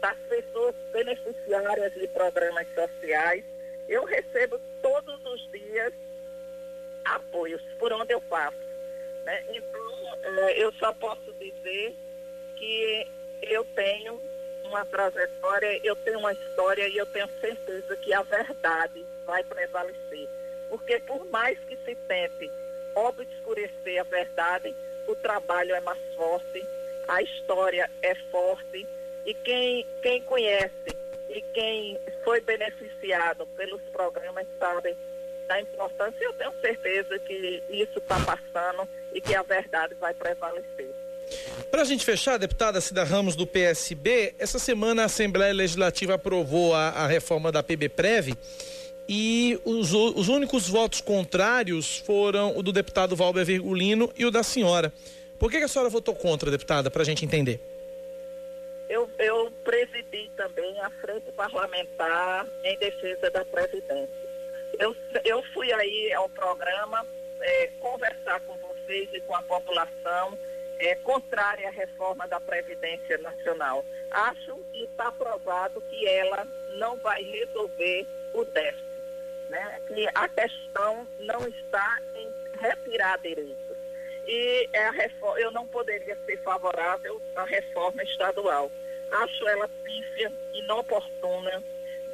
[0.00, 3.44] das pessoas beneficiárias de programas sociais.
[3.88, 5.92] Eu recebo todos os dias
[7.04, 8.58] apoios por onde eu passo.
[9.24, 9.44] Né?
[9.48, 11.96] Então, eh, eu só posso dizer
[12.56, 13.06] que
[13.42, 14.20] eu tenho
[14.64, 20.19] uma trajetória, eu tenho uma história e eu tenho certeza que a verdade vai prevalecer.
[20.70, 22.50] Porque por mais que se tente
[22.94, 24.74] obscurecer a verdade,
[25.06, 26.64] o trabalho é mais forte,
[27.08, 28.86] a história é forte
[29.26, 30.96] e quem, quem conhece
[31.28, 34.96] e quem foi beneficiado pelos programas sabe
[35.48, 36.24] da importância.
[36.24, 40.90] Eu tenho certeza que isso está passando e que a verdade vai prevalecer.
[41.70, 46.74] Para a gente fechar, deputada Cida Ramos do PSB, essa semana a Assembleia Legislativa aprovou
[46.74, 48.36] a, a reforma da PBPrev
[49.12, 54.44] e os, os, únicos votos contrários foram o do deputado Valber Virgulino e o da
[54.44, 54.92] senhora.
[55.36, 57.60] Por que, que a senhora votou contra, deputada, para a gente entender?
[58.88, 64.30] Eu, eu presidi também a frente parlamentar em defesa da Previdência.
[64.78, 67.04] Eu, eu fui aí ao programa
[67.40, 70.38] é, conversar com vocês e com a população
[70.78, 73.84] é, contrária à reforma da Previdência Nacional.
[74.08, 76.46] Acho e está provado que ela
[76.78, 78.89] não vai resolver o déficit.
[79.50, 79.80] Né?
[79.88, 83.76] Que a questão não está em retirar direitos.
[84.26, 88.70] E é reforma, eu não poderia ser favorável à reforma estadual.
[89.10, 91.64] Acho ela pífia, inoportuna,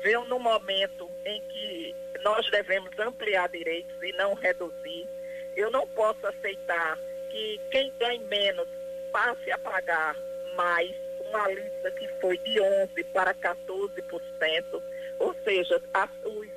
[0.01, 5.07] veio no momento em que nós devemos ampliar direitos e não reduzir.
[5.55, 6.99] Eu não posso aceitar
[7.31, 8.69] que quem ganha menos
[9.13, 10.17] passe a pagar
[10.55, 14.83] mais uma lista que foi de 11% para 14%,
[15.19, 15.83] ou seja,
[16.25, 16.49] os,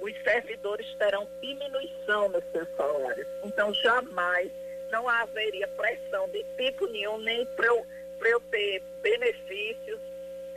[0.00, 3.26] os servidores terão diminuição nos seus salários.
[3.44, 4.50] Então, jamais
[4.90, 7.86] não haveria pressão de tipo nenhum, nem para eu,
[8.24, 10.00] eu ter benefícios,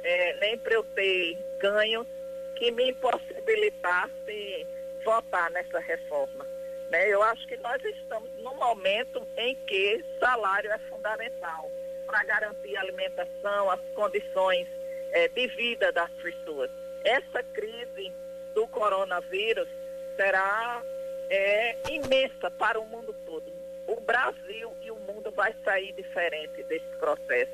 [0.03, 2.08] é, nem para eu ter ganhos
[2.56, 4.67] que me impossibilitasse
[5.03, 6.47] votar nessa reforma.
[6.89, 7.10] Né?
[7.10, 11.71] Eu acho que nós estamos no momento em que salário é fundamental
[12.06, 14.67] para garantir a alimentação, as condições
[15.12, 16.69] é, de vida das pessoas.
[17.03, 18.13] Essa crise
[18.54, 19.68] do coronavírus
[20.16, 20.84] será
[21.30, 23.52] é, imensa para o mundo todo.
[23.88, 27.52] O Brasil e o mundo vai sair diferente desse processo.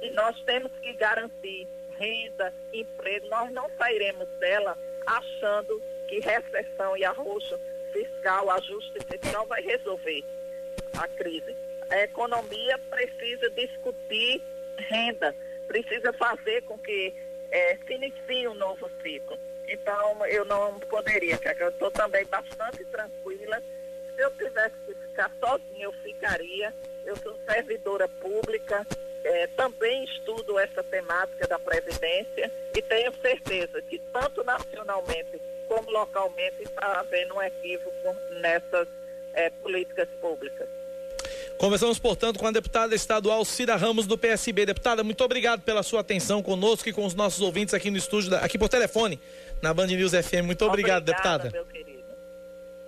[0.00, 1.66] E nós temos que garantir
[1.98, 3.28] renda, emprego.
[3.28, 7.58] Nós não sairemos dela achando que recessão e arroxo
[7.92, 10.24] fiscal, ajuste fiscal vai resolver
[10.98, 11.56] a crise.
[11.90, 14.42] A economia precisa discutir
[14.78, 15.34] renda,
[15.66, 17.14] precisa fazer com que
[17.50, 19.38] é, se inicie um novo ciclo.
[19.72, 23.62] Então, eu não poderia, eu estou também bastante tranquila.
[24.14, 26.74] Se eu tivesse que ficar sozinha, eu ficaria.
[27.06, 28.86] Eu sou servidora pública,
[29.24, 36.62] é, também estudo essa temática da Previdência e tenho certeza que tanto nacionalmente como localmente
[36.62, 38.86] está havendo um equívoco nessas
[39.32, 40.68] é, políticas públicas.
[41.62, 44.66] Conversamos, portanto, com a deputada estadual Cida Ramos do PSB.
[44.66, 48.34] Deputada, muito obrigado pela sua atenção conosco e com os nossos ouvintes aqui no estúdio,
[48.34, 49.20] aqui por telefone,
[49.62, 50.44] na Band News FM.
[50.44, 51.50] Muito obrigado, Obrigada, deputada.
[51.52, 52.02] Meu querido.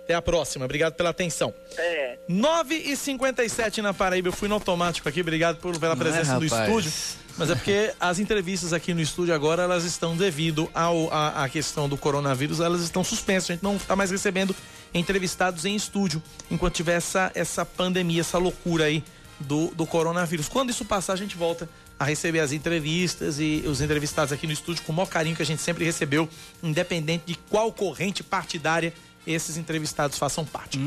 [0.03, 0.65] Até a próxima.
[0.65, 1.53] Obrigado pela atenção.
[1.77, 2.17] É.
[2.27, 4.27] 9 e 57 na Paraíba.
[4.27, 5.21] Eu fui no automático aqui.
[5.21, 6.67] Obrigado por, pela é, presença do rapaz?
[6.67, 6.91] estúdio.
[7.37, 11.49] Mas é porque as entrevistas aqui no estúdio agora, elas estão devido ao, a, a
[11.49, 13.51] questão do coronavírus, elas estão suspensas.
[13.51, 14.53] A gente não está mais recebendo
[14.95, 19.03] entrevistados em estúdio, enquanto tiver essa, essa pandemia, essa loucura aí
[19.39, 20.47] do, do coronavírus.
[20.47, 24.53] Quando isso passar, a gente volta a receber as entrevistas e os entrevistados aqui no
[24.53, 26.27] estúdio com o maior carinho que a gente sempre recebeu,
[26.63, 28.93] independente de qual corrente partidária
[29.27, 30.79] esses entrevistados façam parte.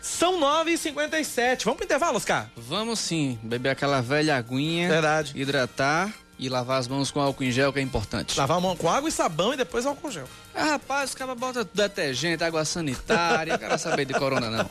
[0.00, 1.64] São 9h57.
[1.64, 2.48] Vamos pro intervalo, Oscar?
[2.56, 4.88] Vamos sim, beber aquela velha aguinha.
[4.88, 5.32] Verdade.
[5.34, 8.38] Hidratar e lavar as mãos com álcool em gel, que é importante.
[8.38, 10.26] Lavar a mão com água e sabão e depois álcool gel.
[10.54, 14.70] Ah, rapaz, os caras botam detergente, água sanitária, não quero saber de corona, não.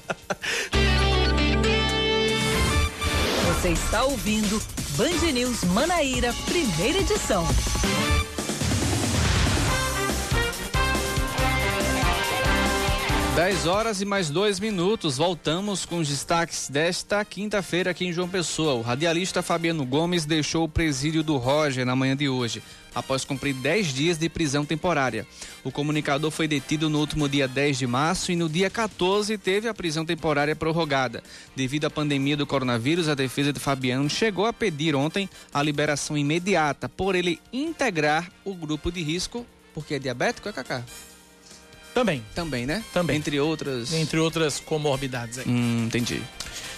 [3.53, 4.59] Você está ouvindo
[4.97, 7.45] Band News Manaíra, primeira edição.
[13.35, 18.27] Dez horas e mais dois minutos, voltamos com os destaques desta quinta-feira aqui em João
[18.27, 18.73] Pessoa.
[18.73, 22.61] O radialista Fabiano Gomes deixou o presídio do Roger na manhã de hoje,
[22.93, 25.25] após cumprir 10 dias de prisão temporária.
[25.63, 29.69] O comunicador foi detido no último dia 10 de março e no dia 14 teve
[29.69, 31.23] a prisão temporária prorrogada.
[31.55, 36.17] Devido à pandemia do coronavírus, a defesa de Fabiano chegou a pedir ontem a liberação
[36.17, 40.83] imediata por ele integrar o grupo de risco, porque é diabético, é Cacá?
[41.93, 42.83] Também, Também, né?
[42.93, 43.17] Também.
[43.17, 43.91] Entre outras.
[43.93, 45.45] entre outras comorbidades aí.
[45.47, 46.21] Hum, entendi.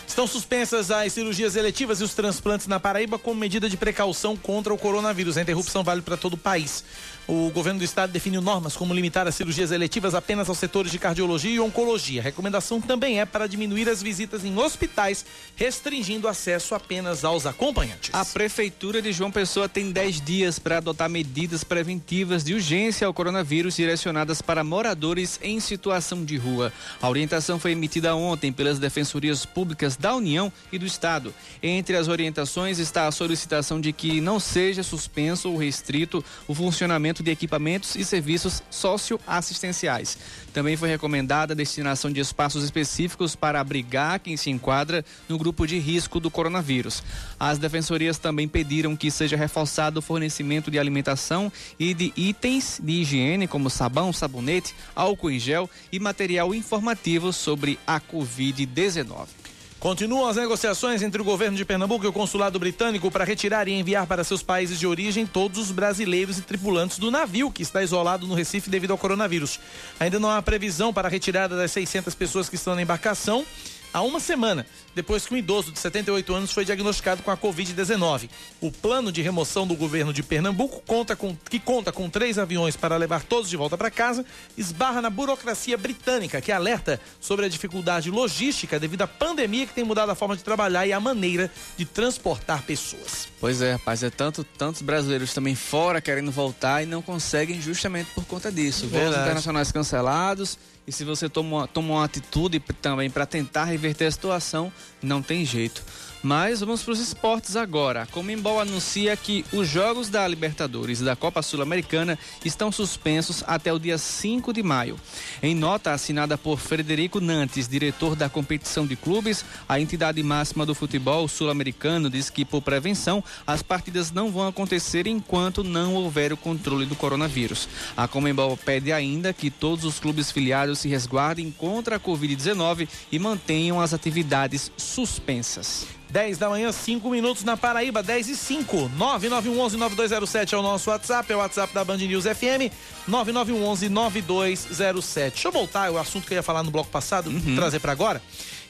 [0.08, 4.74] Estão suspensas as cirurgias eletivas e os transplantes na Paraíba como medida de precaução contra
[4.74, 5.38] o coronavírus.
[5.38, 6.84] A interrupção vale para todo o país.
[7.28, 11.00] O governo do estado definiu normas como limitar as cirurgias eletivas apenas aos setores de
[11.00, 12.22] cardiologia e oncologia.
[12.22, 18.10] A recomendação também é para diminuir as visitas em hospitais, restringindo acesso apenas aos acompanhantes.
[18.14, 23.14] A Prefeitura de João Pessoa tem 10 dias para adotar medidas preventivas de urgência ao
[23.14, 26.74] coronavírus direcionadas para moradores em situação de rua.
[27.02, 31.34] A orientação foi emitida ontem pelas Defensorias Públicas da União e do Estado.
[31.62, 37.11] Entre as orientações está a solicitação de que não seja suspenso ou restrito o funcionamento
[37.20, 40.18] de equipamentos e serviços socioassistenciais.
[40.54, 45.68] Também foi recomendada a destinação de espaços específicos para abrigar quem se enquadra no grupo
[45.68, 47.04] de risco do coronavírus.
[47.40, 53.02] As defensorias também pediram que seja reforçado o fornecimento de alimentação e de itens de
[53.02, 59.41] higiene, como sabão, sabonete, álcool em gel e material informativo sobre a Covid-19.
[59.82, 63.72] Continuam as negociações entre o governo de Pernambuco e o consulado britânico para retirar e
[63.72, 67.82] enviar para seus países de origem todos os brasileiros e tripulantes do navio que está
[67.82, 69.60] isolado no Recife devido ao coronavírus.
[70.00, 73.44] Ainda não há previsão para a retirada das 600 pessoas que estão na embarcação
[73.94, 78.30] há uma semana, depois que um idoso de 78 anos foi diagnosticado com a Covid-19.
[78.60, 82.76] O plano de remoção do governo de Pernambuco, conta com, que conta com três aviões
[82.76, 84.26] para levar todos de volta para casa,
[84.58, 89.84] esbarra na burocracia britânica, que alerta sobre a dificuldade logística devido à pandemia que tem
[89.84, 93.28] mudado a forma de trabalhar e a maneira de transportar pessoas.
[93.40, 98.12] Pois é, rapaz, é tanto, tantos brasileiros também fora querendo voltar e não conseguem justamente
[98.14, 98.88] por conta disso.
[98.88, 104.12] Voos internacionais cancelados e se você toma, toma uma atitude também para tentar reverter a
[104.12, 105.84] situação, não tem jeito.
[106.24, 108.04] Mas vamos para os esportes agora.
[108.04, 113.74] A Comembol anuncia que os jogos da Libertadores e da Copa Sul-Americana estão suspensos até
[113.74, 115.00] o dia 5 de maio.
[115.42, 120.76] Em nota assinada por Frederico Nantes, diretor da competição de clubes, a entidade máxima do
[120.76, 126.38] futebol sul-americano diz que, por prevenção, as partidas não vão acontecer enquanto não houver o
[126.38, 127.68] controle do coronavírus.
[127.98, 133.18] A Comembol pede ainda que todos os clubes filiados se resguardem contra a Covid-19 e
[133.18, 135.88] mantenham as atividades suspensas.
[136.12, 138.92] 10 da manhã, 5 minutos na Paraíba, 10 e 5.
[138.98, 142.70] 9911-9207 é o nosso WhatsApp, é o WhatsApp da Band News FM,
[143.10, 145.32] 9911-9207.
[145.32, 148.22] Deixa eu voltar o assunto que eu ia falar no bloco passado, trazer para agora,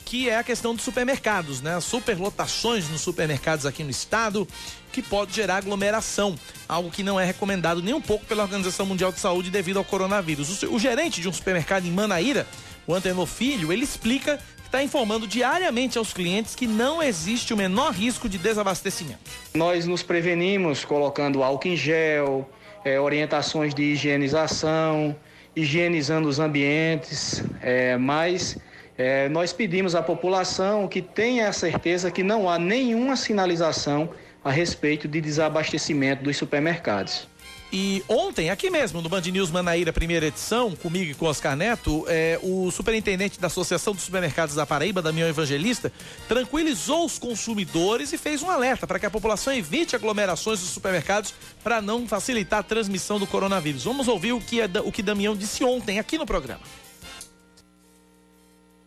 [0.05, 1.79] que é a questão dos supermercados, né?
[1.79, 4.47] Superlotações nos supermercados aqui no estado,
[4.91, 6.35] que pode gerar aglomeração,
[6.69, 9.83] algo que não é recomendado nem um pouco pela Organização Mundial de Saúde devido ao
[9.83, 10.61] coronavírus.
[10.61, 12.45] O, o gerente de um supermercado em Manaíra,
[12.85, 14.39] o Antenor Filho, ele explica
[14.71, 19.19] está informando diariamente aos clientes que não existe o menor risco de desabastecimento.
[19.53, 22.49] Nós nos prevenimos colocando álcool em gel,
[22.85, 25.13] eh, orientações de higienização,
[25.53, 28.57] higienizando os ambientes, eh, mas
[28.97, 34.09] eh, nós pedimos à população que tenha a certeza que não há nenhuma sinalização
[34.41, 37.27] a respeito de desabastecimento dos supermercados.
[37.73, 42.03] E ontem, aqui mesmo, no Band News Manaíra, primeira edição, comigo e com Oscar Neto,
[42.09, 45.89] é, o superintendente da Associação dos Supermercados da Paraíba, Damião Evangelista,
[46.27, 51.33] tranquilizou os consumidores e fez um alerta para que a população evite aglomerações dos supermercados
[51.63, 53.85] para não facilitar a transmissão do coronavírus.
[53.85, 56.61] Vamos ouvir o que, é, o que Damião disse ontem aqui no programa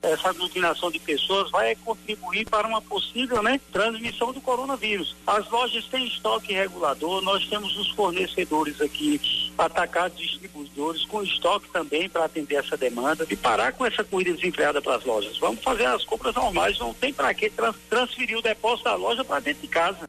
[0.05, 5.17] essa aglutinação de pessoas vai contribuir para uma possível né, transmissão do coronavírus.
[5.27, 9.21] As lojas têm estoque regulador, nós temos os fornecedores aqui,
[9.57, 14.83] atacados distribuidores, com estoque também para atender essa demanda e parar com essa corrida desenfreada
[14.83, 15.39] para as lojas.
[15.39, 17.51] Vamos fazer as compras normais, não tem para que
[17.89, 20.09] transferir o depósito da loja para dentro de casa.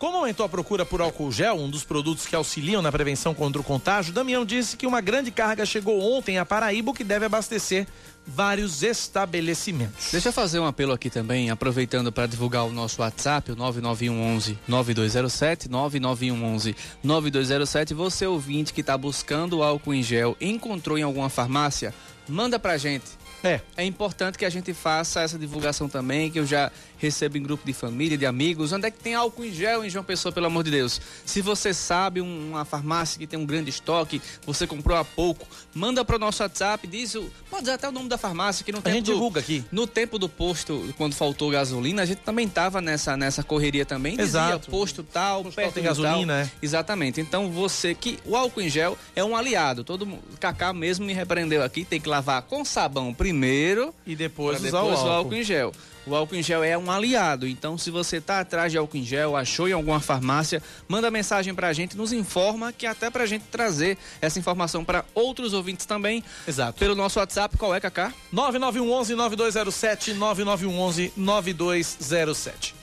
[0.00, 3.60] Como aumentou a procura por álcool gel, um dos produtos que auxiliam na prevenção contra
[3.60, 7.86] o contágio, Damião disse que uma grande carga chegou ontem a Paraíba, que deve abastecer
[8.26, 10.10] vários estabelecimentos.
[10.12, 14.58] Deixa eu fazer um apelo aqui também, aproveitando para divulgar o nosso WhatsApp, o 99111
[14.68, 17.94] 9207, 99111 9207.
[17.94, 21.94] Você ouvinte que está buscando álcool em gel, encontrou em alguma farmácia?
[22.28, 23.60] Manda pra gente é.
[23.76, 26.70] É importante que a gente faça essa divulgação também, que eu já
[27.00, 28.72] recebo em grupo de família, de amigos.
[28.72, 31.00] Onde é que tem álcool em gel em João Pessoa, pelo amor de Deus?
[31.24, 36.04] Se você sabe uma farmácia que tem um grande estoque, você comprou há pouco, manda
[36.04, 37.16] para o nosso WhatsApp, diz,
[37.48, 39.64] pode dizer até o nome da farmácia, que no tempo a gente do, divulga aqui.
[39.72, 44.12] No tempo do posto, quando faltou gasolina, a gente também tava nessa, nessa correria também.
[44.12, 44.70] Dizia, Exato.
[44.70, 46.42] posto tal, posto perto tem gasolina, tal.
[46.42, 46.50] é.
[46.62, 47.20] Exatamente.
[47.20, 49.82] Então você que o álcool em gel é um aliado.
[49.82, 50.06] Todo
[50.38, 54.84] Cacá mesmo me repreendeu aqui, tem que lavar com sabão primeiro e depois, usar depois
[54.84, 55.06] o, álcool.
[55.06, 55.72] o álcool em gel.
[56.06, 59.04] O álcool em gel é um aliado, então se você está atrás de álcool em
[59.04, 63.24] gel, achou em alguma farmácia, manda mensagem para a gente, nos informa que até para
[63.24, 66.24] a gente trazer essa informação para outros ouvintes também.
[66.48, 66.78] Exato.
[66.78, 68.14] Pelo nosso WhatsApp, qual é, Cacá?
[68.32, 72.80] 9911 9207 9911 9207.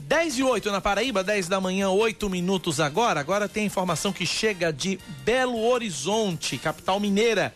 [0.00, 3.20] 10 e 8 na Paraíba, 10 da manhã, 8 minutos agora.
[3.20, 7.54] Agora tem informação que chega de Belo Horizonte, capital mineira.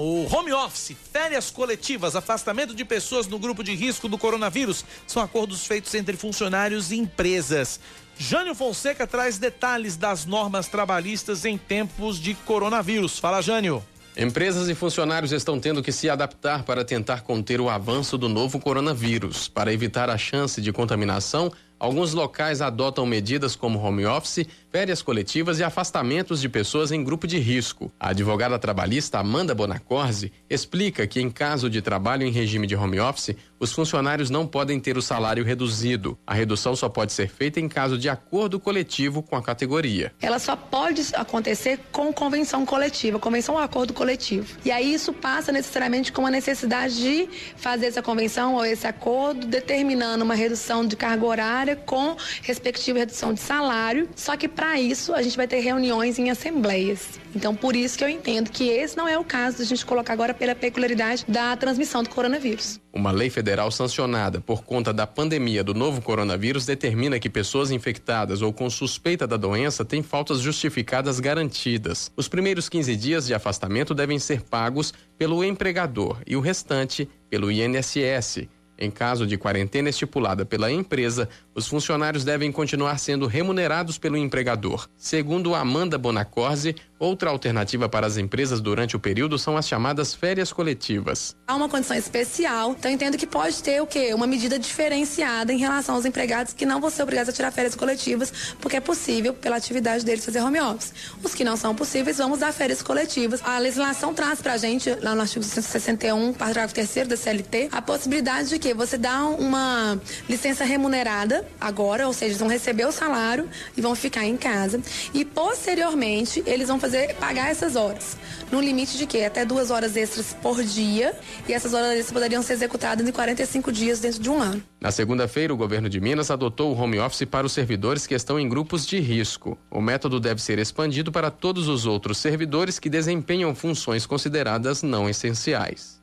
[0.00, 5.20] O home office, férias coletivas, afastamento de pessoas no grupo de risco do coronavírus são
[5.20, 7.80] acordos feitos entre funcionários e empresas.
[8.16, 13.18] Jânio Fonseca traz detalhes das normas trabalhistas em tempos de coronavírus.
[13.18, 13.84] Fala, Jânio.
[14.16, 18.60] Empresas e funcionários estão tendo que se adaptar para tentar conter o avanço do novo
[18.60, 19.48] coronavírus.
[19.48, 25.58] Para evitar a chance de contaminação, alguns locais adotam medidas como home office férias coletivas
[25.58, 27.90] e afastamentos de pessoas em grupo de risco.
[27.98, 33.00] A advogada trabalhista Amanda Bonacorsi explica que, em caso de trabalho em regime de home
[33.00, 36.18] office, os funcionários não podem ter o salário reduzido.
[36.26, 40.12] A redução só pode ser feita em caso de acordo coletivo com a categoria.
[40.20, 44.56] Ela só pode acontecer com convenção coletiva, convenção ou acordo coletivo.
[44.64, 49.46] E aí isso passa necessariamente com a necessidade de fazer essa convenção ou esse acordo,
[49.46, 54.08] determinando uma redução de carga horária com respectiva redução de salário.
[54.14, 57.18] Só que para isso, a gente vai ter reuniões em assembleias.
[57.34, 59.84] Então, por isso que eu entendo que esse não é o caso de a gente
[59.84, 62.80] colocar agora pela peculiaridade da transmissão do coronavírus.
[62.92, 68.42] Uma lei federal sancionada por conta da pandemia do novo coronavírus determina que pessoas infectadas
[68.42, 72.12] ou com suspeita da doença têm faltas justificadas garantidas.
[72.16, 77.50] Os primeiros 15 dias de afastamento devem ser pagos pelo empregador e o restante pelo
[77.50, 78.48] INSS.
[78.78, 84.88] Em caso de quarentena estipulada pela empresa, os funcionários devem continuar sendo remunerados pelo empregador.
[84.96, 90.52] Segundo Amanda Bonacorsi, outra alternativa para as empresas durante o período são as chamadas férias
[90.52, 91.36] coletivas.
[91.46, 94.12] Há uma condição especial, então entendo que pode ter o quê?
[94.12, 97.74] Uma medida diferenciada em relação aos empregados que não vão ser obrigados a tirar férias
[97.74, 100.92] coletivas, porque é possível, pela atividade deles, fazer home office.
[101.22, 103.40] Os que não são possíveis, vamos dar férias coletivas.
[103.44, 107.80] A legislação traz para a gente, lá no artigo 161, parágrafo 3 da CLT, a
[107.80, 112.92] possibilidade de que você dá uma licença remunerada agora, ou seja, eles vão receber o
[112.92, 114.80] salário e vão ficar em casa.
[115.14, 116.87] E posteriormente, eles vão fazer
[117.18, 118.16] pagar essas horas.
[118.50, 119.24] No limite de quê?
[119.24, 121.14] Até duas horas extras por dia.
[121.48, 124.62] E essas horas extras poderiam ser executadas em 45 dias dentro de um ano.
[124.80, 128.38] Na segunda-feira, o governo de Minas adotou o home office para os servidores que estão
[128.38, 129.58] em grupos de risco.
[129.70, 135.08] O método deve ser expandido para todos os outros servidores que desempenham funções consideradas não
[135.08, 135.98] essenciais.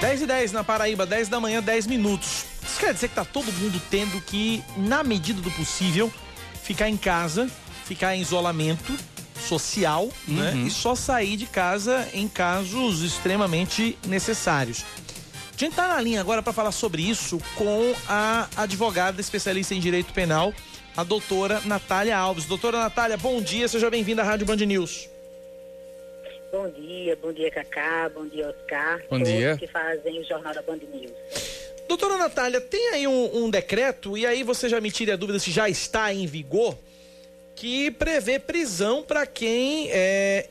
[0.00, 2.44] 10 e 10 na Paraíba, 10 da manhã, 10 minutos.
[2.62, 6.10] Isso quer dizer que tá todo mundo tendo que, na medida do possível,
[6.70, 7.50] ficar em casa,
[7.84, 8.96] ficar em isolamento
[9.40, 10.52] social, né?
[10.52, 10.62] uhum.
[10.62, 10.66] né?
[10.68, 14.84] E só sair de casa em casos extremamente necessários.
[15.52, 19.80] A gente tá na linha agora para falar sobre isso com a advogada especialista em
[19.80, 20.54] direito penal,
[20.96, 22.44] a doutora Natália Alves.
[22.44, 25.10] Doutora Natália, bom dia, seja bem-vinda à Rádio Band News.
[26.52, 29.02] Bom dia, bom dia Cacá, bom dia Oscar.
[29.10, 29.56] Bom dia.
[29.56, 31.10] que fazem o Jornal da Band News.
[31.90, 35.40] Doutora Natália, tem aí um, um, decreto, e aí você já me tira a dúvida
[35.40, 36.78] se já está em vigor,
[37.56, 40.46] que prevê prisão para quem é,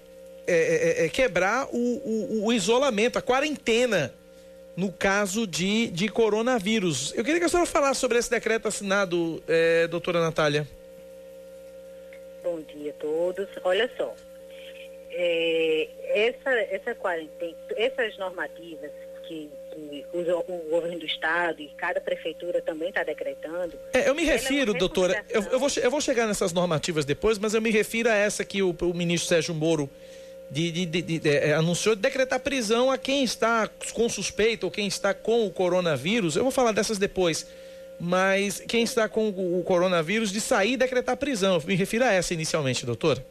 [0.46, 4.14] é, é, é, quebrar o, o, o, isolamento, a quarentena,
[4.76, 7.14] no caso de, de coronavírus.
[7.16, 10.68] Eu queria que a senhora falasse sobre esse decreto assinado, é, doutora Natália.
[12.44, 13.48] Bom dia a todos.
[13.64, 14.14] Olha só,
[15.10, 18.92] é, essa, essa quarentena, essas normativas
[19.26, 19.50] que
[20.14, 23.74] o, o, governo do estado e cada prefeitura também está decretando.
[23.94, 27.06] É, eu me é refiro, é doutora, eu, eu, vou, eu vou chegar nessas normativas
[27.06, 29.90] depois, mas eu me refiro a essa que o, o ministro Sérgio Moro
[30.50, 34.72] de, de, de, de é, anunciou de decretar prisão a quem está com suspeita ou
[34.72, 36.36] quem está com o coronavírus.
[36.36, 37.46] Eu vou falar dessas depois.
[38.00, 41.56] Mas quem está com o coronavírus de sair e decretar prisão.
[41.56, 43.24] Eu me refiro a essa inicialmente, doutora.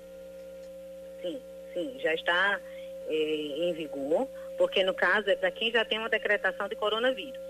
[1.22, 1.38] Sim,
[1.72, 2.60] sim, já está
[3.08, 4.28] é, em vigor
[4.58, 7.40] porque no caso é para quem já tem uma decretação de coronavírus.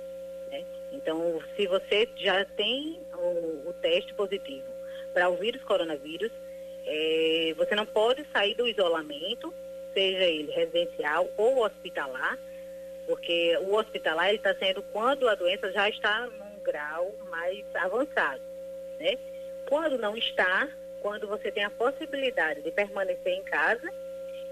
[0.51, 0.63] Né?
[0.93, 4.69] Então, se você já tem o, o teste positivo
[5.15, 6.31] para o vírus coronavírus,
[6.87, 9.53] é, você não pode sair do isolamento,
[9.95, 12.39] seja ele residencial ou hospitalar,
[13.07, 18.43] porque o hospitalar está sendo quando a doença já está num grau mais avançado.
[19.01, 19.17] Né?
[19.67, 20.69] Quando não está,
[21.01, 23.91] quando você tem a possibilidade de permanecer em casa,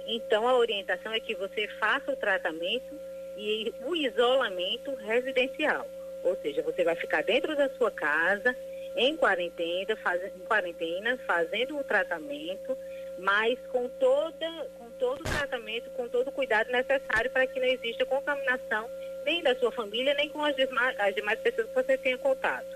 [0.07, 2.94] então, a orientação é que você faça o tratamento
[3.36, 5.86] e o isolamento residencial.
[6.22, 8.57] Ou seja, você vai ficar dentro da sua casa,
[8.94, 12.78] em quarentena, faz, em quarentena fazendo o tratamento,
[13.18, 17.66] mas com, toda, com todo o tratamento, com todo o cuidado necessário para que não
[17.66, 18.88] exista contaminação
[19.24, 22.75] nem da sua família, nem com as demais, as demais pessoas que você tenha contato.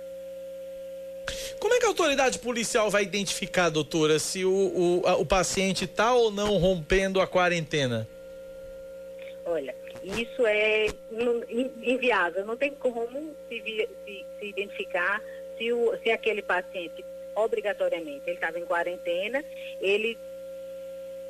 [1.58, 5.84] Como é que a autoridade policial vai identificar, doutora, se o, o, a, o paciente
[5.84, 8.08] está ou não rompendo a quarentena?
[9.44, 10.86] Olha, isso é
[11.80, 15.22] inviável, não tem como se, se, se identificar
[15.58, 17.04] se, o, se aquele paciente,
[17.34, 19.44] obrigatoriamente, ele estava em quarentena,
[19.80, 20.16] ele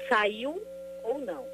[0.08, 0.62] saiu
[1.02, 1.46] ou não,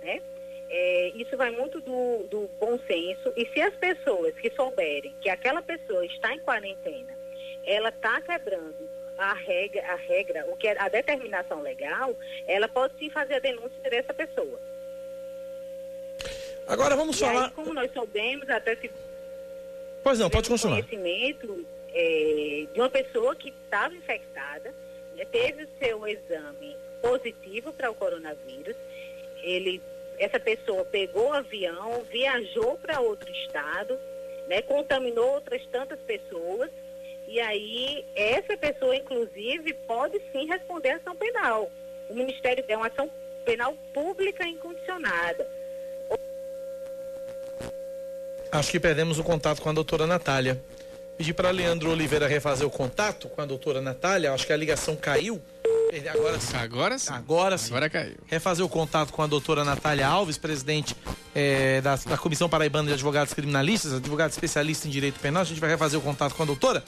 [0.00, 0.20] né?
[0.68, 5.28] É, isso vai muito do, do bom senso e se as pessoas que souberem que
[5.28, 7.12] aquela pessoa está em quarentena
[7.64, 8.88] ela está quebrando
[9.20, 13.38] a regra, a regra, o que é a determinação legal, ela pode sim fazer a
[13.38, 14.58] denúncia dessa pessoa.
[16.66, 17.46] Agora vamos e falar.
[17.46, 18.90] Aí, como nós soubemos, até se.
[20.02, 20.82] Pois não, pode continuar.
[20.82, 24.74] conhecimento é, de uma pessoa que estava infectada,
[25.14, 28.76] né, teve o seu exame positivo para o coronavírus,
[29.42, 29.82] ele,
[30.18, 33.98] essa pessoa pegou o avião, viajou para outro estado,
[34.46, 36.70] né, contaminou outras tantas pessoas
[37.30, 41.70] e aí, essa pessoa, inclusive, pode sim responder a ação penal.
[42.08, 43.08] O Ministério é uma ação
[43.44, 45.48] penal pública incondicionada.
[48.50, 50.60] Acho que perdemos o contato com a doutora Natália.
[51.16, 54.32] Pedi para Leandro Oliveira refazer o contato com a doutora Natália.
[54.32, 55.40] Acho que a ligação caiu.
[56.12, 56.56] Agora sim.
[56.56, 57.12] Agora sim.
[57.12, 57.70] Agora sim.
[57.70, 58.16] Agora caiu.
[58.26, 60.96] Refazer o contato com a doutora Natália Alves, presidente
[61.32, 65.42] é, da, da Comissão Paraibana de Advogados Criminalistas, advogado especialista em direito penal.
[65.42, 66.82] A gente vai refazer o contato com a doutora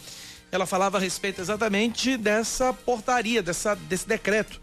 [0.52, 4.60] ela falava a respeito exatamente dessa portaria, dessa, desse decreto,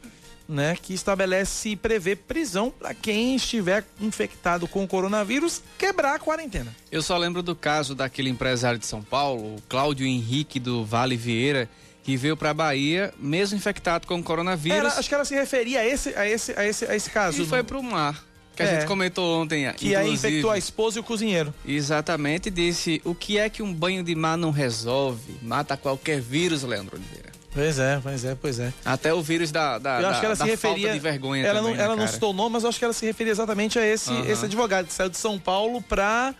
[0.48, 6.20] né, que estabelece e prevê prisão para quem estiver infectado com o coronavírus quebrar a
[6.20, 6.74] quarentena.
[6.92, 11.18] Eu só lembro do caso daquele empresário de São Paulo, o Cláudio Henrique do Vale
[11.18, 11.68] Vieira,
[12.04, 14.78] que veio para a Bahia, mesmo infectado com o coronavírus.
[14.78, 17.42] Era, acho que ela se referia a esse, a esse, a esse, a esse caso.
[17.42, 18.29] E foi para o mar
[18.64, 19.72] que é, a gente comentou ontem.
[19.74, 21.54] Que aí infectou a esposa e o cozinheiro.
[21.66, 25.38] Exatamente, disse o que é que um banho de mar não resolve?
[25.42, 27.30] Mata qualquer vírus, Leandro Oliveira.
[27.52, 28.74] Pois é, pois é, pois é.
[28.86, 31.60] Até o vírus da, da, eu acho da, que ela se referia, de vergonha ela
[31.60, 33.32] também, não, ela né, não citou o nome, mas eu acho que ela se referia
[33.32, 34.26] exatamente a esse, uhum.
[34.26, 36.36] esse advogado que saiu de São Paulo para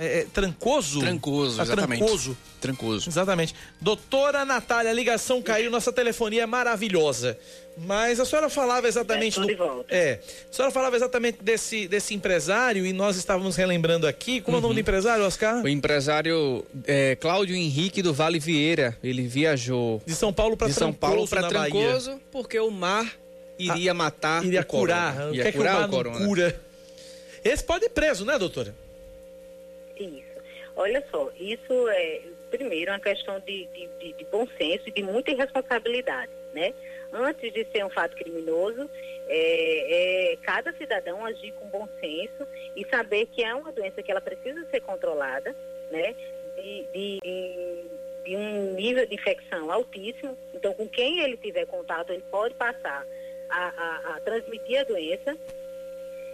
[0.00, 1.00] é, é, Trancoso?
[1.00, 1.98] Trancoso, tá exatamente.
[1.98, 2.38] Trancoso.
[2.58, 3.10] Trancoso.
[3.10, 3.54] Exatamente.
[3.78, 7.38] Doutora Natália, a ligação caiu, nossa telefonia é maravilhosa.
[7.76, 9.46] Mas a senhora falava exatamente é, do.
[9.46, 9.94] De volta.
[9.94, 10.20] É.
[10.50, 14.40] A senhora falava exatamente desse, desse empresário e nós estávamos relembrando aqui.
[14.40, 14.62] Como uhum.
[14.62, 14.80] é o nome do uhum.
[14.80, 15.62] empresário, Oscar?
[15.62, 18.96] O empresário é, Cláudio Henrique do Vale Vieira.
[19.04, 20.92] Ele viajou de São Paulo para Trancoso.
[20.92, 22.22] De São Paulo para Trancoso, Bahia.
[22.32, 23.06] porque o mar
[23.58, 24.44] iria ah, matar.
[24.44, 25.14] Iria curar.
[25.14, 25.36] Corona.
[25.36, 26.26] Ia curar que o, mar o corona.
[26.26, 26.60] Cura.
[27.44, 28.74] Esse pode ir preso, né, doutora?
[30.76, 35.02] Olha só, isso é, primeiro, uma questão de, de, de, de bom senso e de
[35.02, 36.74] muita irresponsabilidade, né?
[37.12, 38.88] Antes de ser um fato criminoso,
[39.28, 42.46] é, é, cada cidadão agir com bom senso
[42.76, 45.54] e saber que é uma doença que ela precisa ser controlada,
[45.90, 46.14] né?
[46.56, 47.18] De, de,
[48.24, 50.36] de, um nível de infecção altíssimo.
[50.54, 53.06] Então, com quem ele tiver contato, ele pode passar
[53.48, 55.36] a, a, a transmitir a doença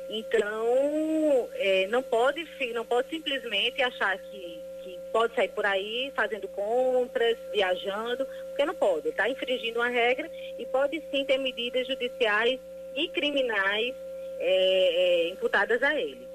[0.09, 6.47] então, é, não, pode, não pode simplesmente achar que, que pode sair por aí fazendo
[6.49, 9.09] compras, viajando, porque não pode.
[9.09, 12.61] Está infringindo uma regra e pode sim ter medidas judiciais
[12.95, 13.95] e criminais
[14.39, 16.27] é, é, imputadas a ele.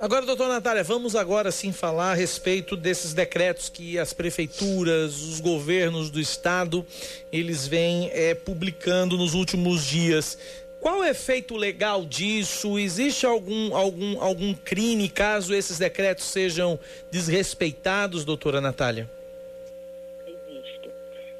[0.00, 5.40] Agora, doutora Natália, vamos agora sim falar a respeito desses decretos que as prefeituras, os
[5.40, 6.84] governos do estado,
[7.32, 10.36] eles vêm é, publicando nos últimos dias.
[10.84, 12.78] Qual o efeito legal disso?
[12.78, 16.78] Existe algum, algum, algum crime caso esses decretos sejam
[17.10, 19.08] desrespeitados, doutora Natália?
[20.26, 20.90] Existe.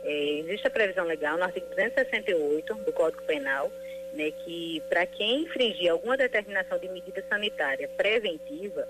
[0.03, 3.71] É, existe a previsão legal no artigo 268 do Código Penal,
[4.15, 8.89] né, que para quem infringir alguma determinação de medida sanitária preventiva,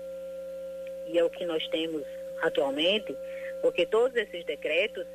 [1.05, 2.03] e é o que nós temos
[2.41, 3.13] atualmente,
[3.61, 5.05] porque todos esses decretos,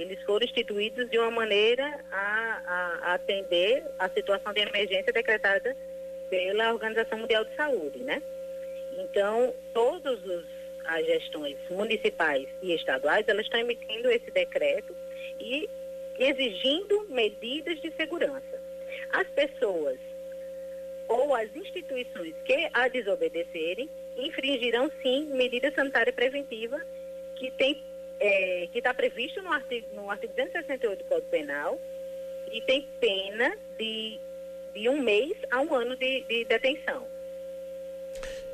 [0.00, 5.76] eles foram instituídos de uma maneira a, a, a atender a situação de emergência decretada
[6.30, 8.22] pela Organização Mundial de Saúde, né?
[8.98, 10.20] Então, todas
[10.84, 14.94] as gestões municipais e estaduais, elas estão emitindo esse decreto
[15.38, 15.68] e
[16.18, 18.60] exigindo medidas de segurança.
[19.10, 19.98] As pessoas
[21.06, 26.80] ou as instituições que a desobedecerem infringirão sim medida sanitária preventiva
[27.36, 27.82] que tem
[28.20, 31.80] é, que está previsto no artigo, no artigo 268 do Código Penal
[32.52, 34.18] e tem pena de,
[34.74, 37.06] de um mês a um ano de, de detenção.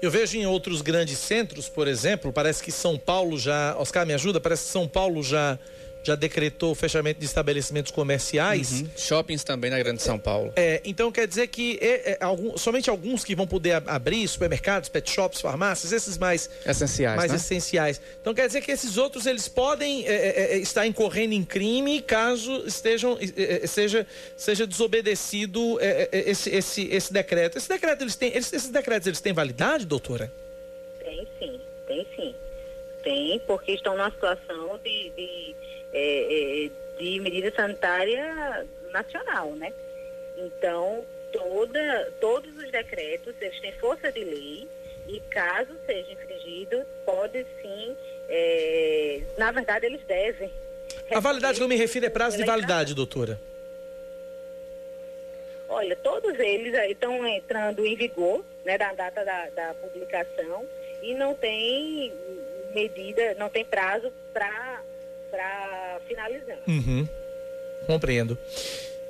[0.03, 3.75] Eu vejo em outros grandes centros, por exemplo, parece que São Paulo já.
[3.79, 4.41] Oscar, me ajuda?
[4.41, 5.59] Parece que São Paulo já
[6.05, 8.83] já decretou o fechamento de estabelecimentos comerciais.
[8.83, 8.89] Uhum.
[8.97, 10.53] Shoppings também na Grande São Paulo.
[10.55, 14.91] É, então quer dizer que é, é, algum, somente alguns que vão poder abrir, supermercados,
[14.91, 17.17] pet shops, farmácias, esses mais essenciais.
[17.17, 17.39] Mais né?
[17.39, 18.01] essenciais.
[18.21, 22.03] Então quer dizer que esses outros eles podem é, é, é estar incorrendo em crime
[22.03, 23.19] caso estejam
[23.67, 25.79] seja seja desobedecido
[26.13, 27.57] esse, esse, esse decreto.
[27.57, 30.31] Esse decreto eles têm, eles, esses decretos eles têm validade, doutora?
[31.01, 32.35] Tem sim, tem sim.
[33.03, 35.55] Tem, porque estão numa situação de, de
[35.95, 39.73] é, é, de medida sanitária nacional, né?
[40.37, 44.69] Então, toda, todos os decretos, eles têm força de lei
[45.09, 47.97] e caso seja infringido, pode sim,
[48.29, 50.51] é, na verdade, eles devem.
[51.11, 53.39] A validade que eu me refiro é prazo de validade, doutora.
[55.69, 60.67] Olha, todos eles estão entrando em vigor, né, da data da, da publicação
[61.03, 62.13] e não tem
[62.75, 64.83] medida, não tem prazo para
[65.35, 66.59] para finalizar.
[66.68, 67.09] Uhum.
[67.87, 68.39] Compreendo.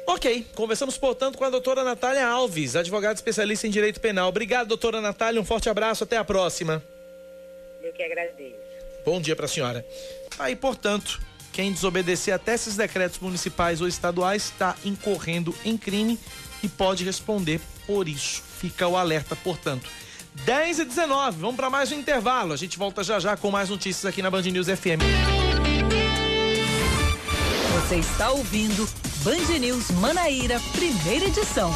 [0.06, 4.28] Ok, conversamos, portanto, com a doutora Natália Alves, advogada especialista em direito penal.
[4.28, 6.82] Obrigado, doutora Natália, um forte abraço, até a próxima.
[7.82, 8.56] Eu que agradeço.
[9.04, 9.84] Bom dia para a senhora.
[10.38, 11.20] Aí, portanto,
[11.52, 16.18] quem desobedecer até esses decretos municipais ou estaduais está incorrendo em crime
[16.62, 18.42] e pode responder por isso.
[18.58, 19.88] Fica o alerta, portanto.
[20.44, 22.52] 10 e 19, vamos para mais um intervalo.
[22.52, 25.43] A gente volta já já com mais notícias aqui na Band News FM.
[27.87, 28.89] Você está ouvindo
[29.22, 31.70] Band News Manaíra, primeira edição.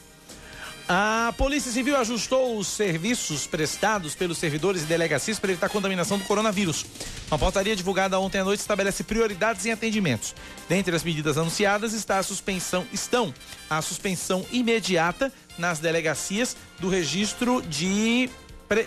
[0.93, 6.19] A Polícia Civil ajustou os serviços prestados pelos servidores e delegacias para evitar a contaminação
[6.19, 6.85] do coronavírus.
[7.31, 10.35] Uma portaria divulgada ontem à noite estabelece prioridades em atendimentos.
[10.69, 13.33] Dentre as medidas anunciadas está a suspensão, estão
[13.69, 18.29] a suspensão imediata nas delegacias do registro de
[18.71, 18.87] pre,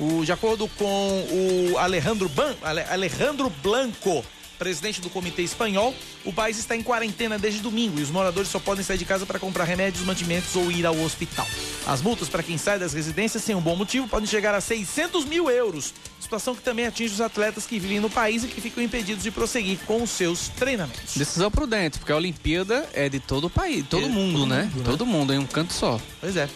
[0.00, 0.24] O...
[0.24, 1.26] De acordo com
[1.72, 2.56] o Alejandro, Ban...
[2.90, 4.24] Alejandro Blanco,
[4.62, 5.92] presidente do comitê espanhol,
[6.24, 9.26] o país está em quarentena desde domingo e os moradores só podem sair de casa
[9.26, 11.44] para comprar remédios, mantimentos ou ir ao hospital.
[11.84, 15.24] As multas para quem sai das residências sem um bom motivo podem chegar a 600
[15.24, 18.84] mil euros, situação que também atinge os atletas que vivem no país e que ficam
[18.84, 21.16] impedidos de prosseguir com os seus treinamentos.
[21.16, 24.62] Decisão prudente, porque a Olimpíada é de todo o país, todo, é, mundo, todo né?
[24.62, 24.84] mundo, né?
[24.84, 26.00] Todo mundo em um canto só.
[26.20, 26.48] Pois é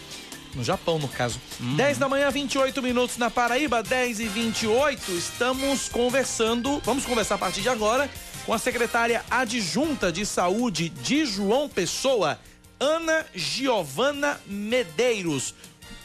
[0.57, 1.39] no Japão, no caso.
[1.59, 1.75] Uhum.
[1.75, 5.11] 10 da manhã, 28 minutos na Paraíba, 10 e 28.
[5.11, 8.09] Estamos conversando, vamos conversar a partir de agora
[8.45, 12.39] com a secretária adjunta de saúde de João Pessoa,
[12.79, 15.53] Ana Giovana Medeiros.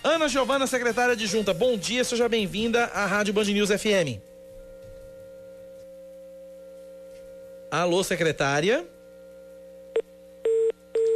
[0.04, 4.20] Ana Giovana, secretária adjunta, bom dia, seja bem-vinda à Rádio Band News FM.
[7.70, 8.84] Alô, secretária.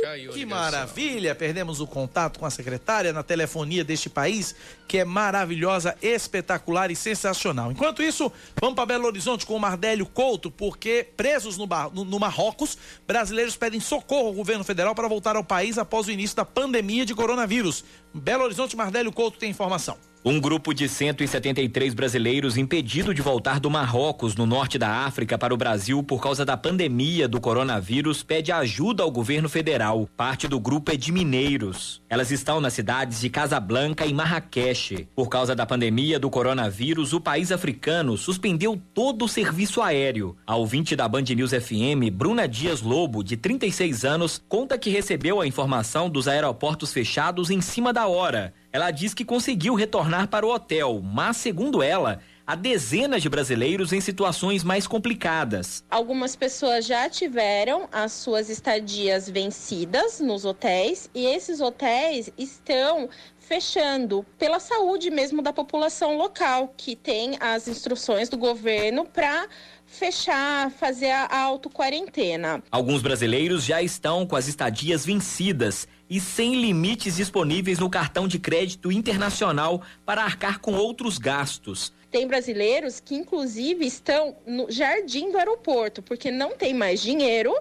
[0.07, 1.35] Caiu que maravilha!
[1.35, 4.55] Perdemos o contato com a secretária na telefonia deste país,
[4.87, 7.73] que é maravilhosa, espetacular e sensacional.
[7.73, 8.31] Enquanto isso,
[8.61, 13.57] vamos para Belo Horizonte com o Mardélio Couto, porque presos no, no, no Marrocos, brasileiros
[13.57, 17.13] pedem socorro ao governo federal para voltar ao país após o início da pandemia de
[17.13, 17.85] coronavírus.
[18.15, 19.99] Belo Horizonte, Mardélio Couto tem informação.
[20.29, 25.55] Um grupo de 173 brasileiros impedido de voltar do Marrocos, no norte da África, para
[25.55, 30.11] o Brasil por causa da pandemia do coronavírus pede ajuda ao governo federal.
[30.17, 32.03] Parte do grupo é de mineiros.
[32.09, 35.07] Elas estão nas cidades de Casablanca e Marrakech.
[35.15, 40.37] Por causa da pandemia do coronavírus, o país africano suspendeu todo o serviço aéreo.
[40.45, 45.41] A ouvinte da Band News FM, Bruna Dias Lobo, de 36 anos, conta que recebeu
[45.41, 48.53] a informação dos aeroportos fechados em cima da hora.
[48.77, 53.91] Ela diz que conseguiu retornar para o hotel, mas, segundo ela, há dezenas de brasileiros
[53.91, 55.83] em situações mais complicadas.
[55.91, 63.09] Algumas pessoas já tiveram as suas estadias vencidas nos hotéis e esses hotéis estão
[63.39, 69.49] fechando pela saúde mesmo da população local, que tem as instruções do governo para
[69.87, 72.63] fechar, fazer a auto-quarentena.
[72.71, 78.39] Alguns brasileiros já estão com as estadias vencidas e sem limites disponíveis no cartão de
[78.39, 81.93] crédito internacional para arcar com outros gastos.
[82.11, 87.53] Tem brasileiros que, inclusive, estão no jardim do aeroporto, porque não tem mais dinheiro,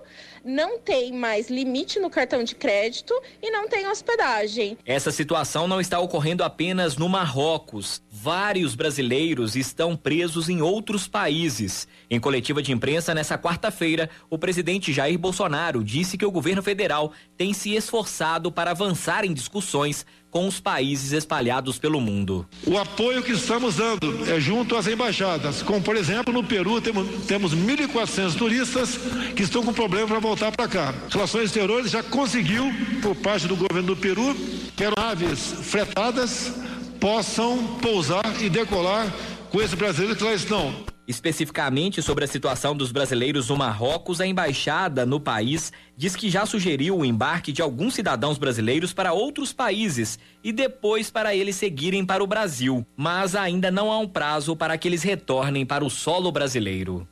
[0.46, 4.78] não tem mais limite no cartão de crédito e não tem hospedagem.
[4.86, 8.04] Essa situação não está ocorrendo apenas no Marrocos.
[8.12, 11.88] Vários brasileiros estão presos em outros países.
[12.10, 17.12] Em coletiva de imprensa nessa quarta-feira, o presidente Jair Bolsonaro disse que o governo federal
[17.36, 22.46] tem se esforçado para avançar em discussões com os países espalhados pelo mundo.
[22.68, 27.26] O apoio que estamos dando é junto às embaixadas, como por exemplo no Peru temos,
[27.26, 29.00] temos 1.400 turistas
[29.34, 30.94] que estão com problema para voltar para cá.
[31.10, 32.66] Relações Exteriores já conseguiu,
[33.02, 34.36] por parte do governo do Peru,
[34.76, 36.54] que aves fretadas
[37.00, 39.12] possam pousar e decolar
[39.50, 40.74] com esses brasileiros que lá estão.
[41.08, 46.48] Especificamente sobre a situação dos brasileiros no Marrocos, a embaixada no país diz que já
[46.48, 52.04] sugeriu o embarque de alguns cidadãos brasileiros para outros países e depois para eles seguirem
[52.04, 55.92] para o Brasil, mas ainda não há um prazo para que eles retornem para o
[55.92, 57.08] solo brasileiro.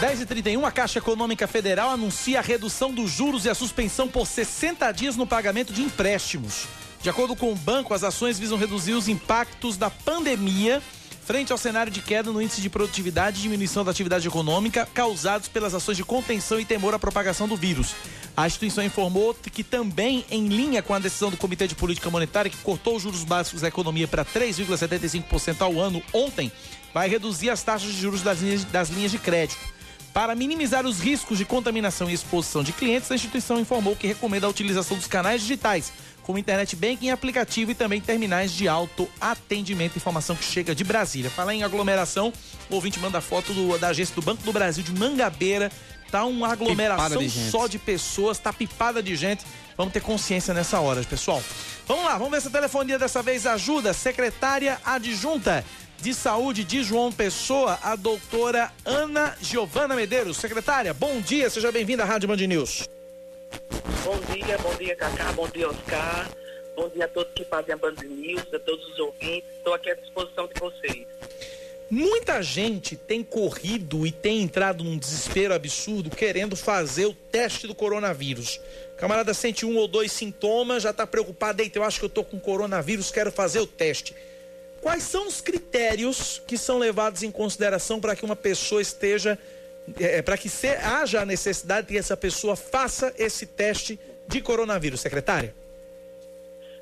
[0.00, 4.06] 10 e 31 a Caixa Econômica Federal anuncia a redução dos juros e a suspensão
[4.06, 6.66] por 60 dias no pagamento de empréstimos.
[7.00, 10.82] De acordo com o banco, as ações visam reduzir os impactos da pandemia
[11.24, 15.48] frente ao cenário de queda no índice de produtividade e diminuição da atividade econômica causados
[15.48, 17.94] pelas ações de contenção e temor à propagação do vírus.
[18.36, 22.50] A instituição informou que também em linha com a decisão do Comitê de Política Monetária
[22.50, 26.52] que cortou os juros básicos da economia para 3,75% ao ano ontem,
[26.92, 29.75] vai reduzir as taxas de juros das linhas, das linhas de crédito.
[30.16, 34.46] Para minimizar os riscos de contaminação e exposição de clientes, a instituição informou que recomenda
[34.46, 35.92] a utilização dos canais digitais,
[36.22, 39.98] como internet banking, aplicativo e também terminais de autoatendimento.
[39.98, 41.28] Informação que chega de Brasília.
[41.28, 42.32] Falar em aglomeração,
[42.70, 45.70] o ouvinte manda foto do, da agência do Banco do Brasil de Mangabeira.
[46.10, 49.44] Tá uma aglomeração de só de pessoas, tá pipada de gente.
[49.76, 51.42] Vamos ter consciência nessa hora, pessoal.
[51.86, 53.92] Vamos lá, vamos ver se a telefonia dessa vez ajuda.
[53.92, 55.64] Secretária adjunta
[56.00, 60.38] de Saúde de João Pessoa, a doutora Ana Giovana Medeiros.
[60.38, 62.88] Secretária, bom dia, seja bem-vinda à Rádio Band News.
[64.04, 66.28] Bom dia, bom dia, Cacá, bom dia, Oscar.
[66.74, 69.48] Bom dia a todos que fazem a Band News, a todos os ouvintes.
[69.58, 71.06] Estou aqui à disposição de vocês.
[71.88, 77.74] Muita gente tem corrido e tem entrado num desespero absurdo querendo fazer o teste do
[77.74, 78.60] coronavírus.
[78.96, 82.08] O camarada sente um ou dois sintomas, já está preocupado, eita, eu acho que eu
[82.08, 84.16] tô com coronavírus, quero fazer o teste.
[84.80, 89.38] Quais são os critérios que são levados em consideração para que uma pessoa esteja,
[90.00, 95.02] é, para que se, haja a necessidade que essa pessoa faça esse teste de coronavírus,
[95.02, 95.54] secretária?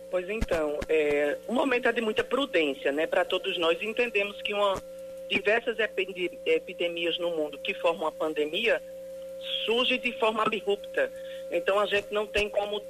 [0.08, 3.82] Pois então, é, um momento é de muita prudência, né, para todos nós.
[3.82, 4.80] Entendemos que uma,
[5.28, 5.76] diversas
[6.46, 8.80] epidemias no mundo que formam a pandemia
[9.66, 11.10] surgem de forma abrupta.
[11.54, 12.82] Então a gente não tem como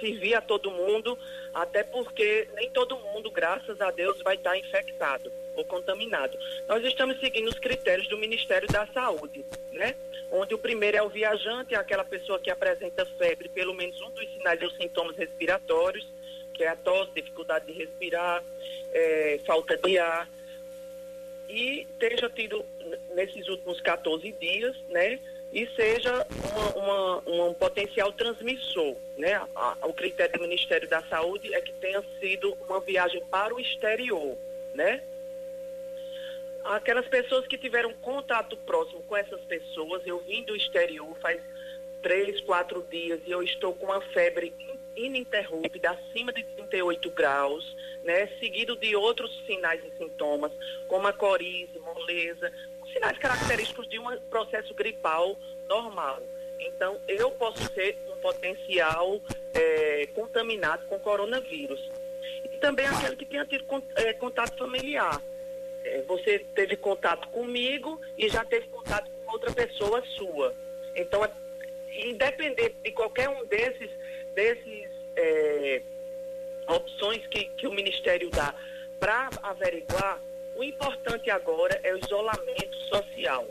[0.00, 1.18] servir a todo mundo,
[1.54, 6.38] até porque nem todo mundo, graças a Deus, vai estar infectado ou contaminado.
[6.68, 9.94] Nós estamos seguindo os critérios do Ministério da Saúde, né?
[10.30, 14.10] Onde o primeiro é o viajante, é aquela pessoa que apresenta febre, pelo menos um
[14.10, 16.06] dos sinais ou sintomas respiratórios,
[16.54, 18.42] que é a tosse, dificuldade de respirar,
[18.92, 20.28] é, falta de ar,
[21.48, 22.64] e esteja tido
[23.14, 25.18] nesses últimos 14 dias, né?
[25.52, 26.26] E seja
[26.76, 28.96] uma, uma, um potencial transmissor.
[29.16, 29.40] Né?
[29.82, 34.36] o critério do Ministério da Saúde é que tenha sido uma viagem para o exterior.
[34.74, 35.02] Né?
[36.64, 41.40] Aquelas pessoas que tiveram contato próximo com essas pessoas, eu vim do exterior faz
[42.02, 44.54] três, quatro dias e eu estou com uma febre
[44.96, 50.52] ininterrupta, acima de 38 graus, né, seguido de outros sinais e sintomas,
[50.88, 52.52] como a coriza, moleza,
[52.92, 55.36] sinais característicos de um processo gripal
[55.68, 56.22] normal.
[56.58, 59.20] Então, eu posso ser um potencial
[59.54, 61.90] é, contaminado com coronavírus.
[62.44, 63.64] E também aquele que tenha tido
[63.96, 65.22] é, contato familiar.
[65.84, 70.54] É, você teve contato comigo e já teve contato com outra pessoa sua.
[70.94, 71.30] Então, é,
[72.06, 73.90] independente de qualquer um desses,
[74.34, 75.82] desses é,
[76.66, 78.54] opções que, que o Ministério dá
[78.98, 80.20] para averiguar,
[80.60, 83.48] o importante agora é o isolamento social.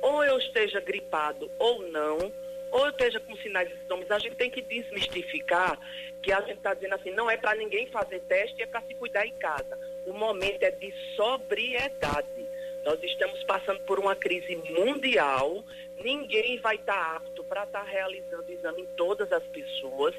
[0.00, 2.32] Ou eu esteja gripado ou não,
[2.70, 5.78] ou eu esteja com sinais e sintomas, a gente tem que desmistificar
[6.22, 8.94] que a gente está dizendo assim, não é para ninguém fazer teste, é para se
[8.94, 9.78] cuidar em casa.
[10.06, 12.46] O momento é de sobriedade.
[12.86, 15.62] Nós estamos passando por uma crise mundial,
[16.02, 20.14] ninguém vai estar tá apto para estar tá realizando exame em todas as pessoas,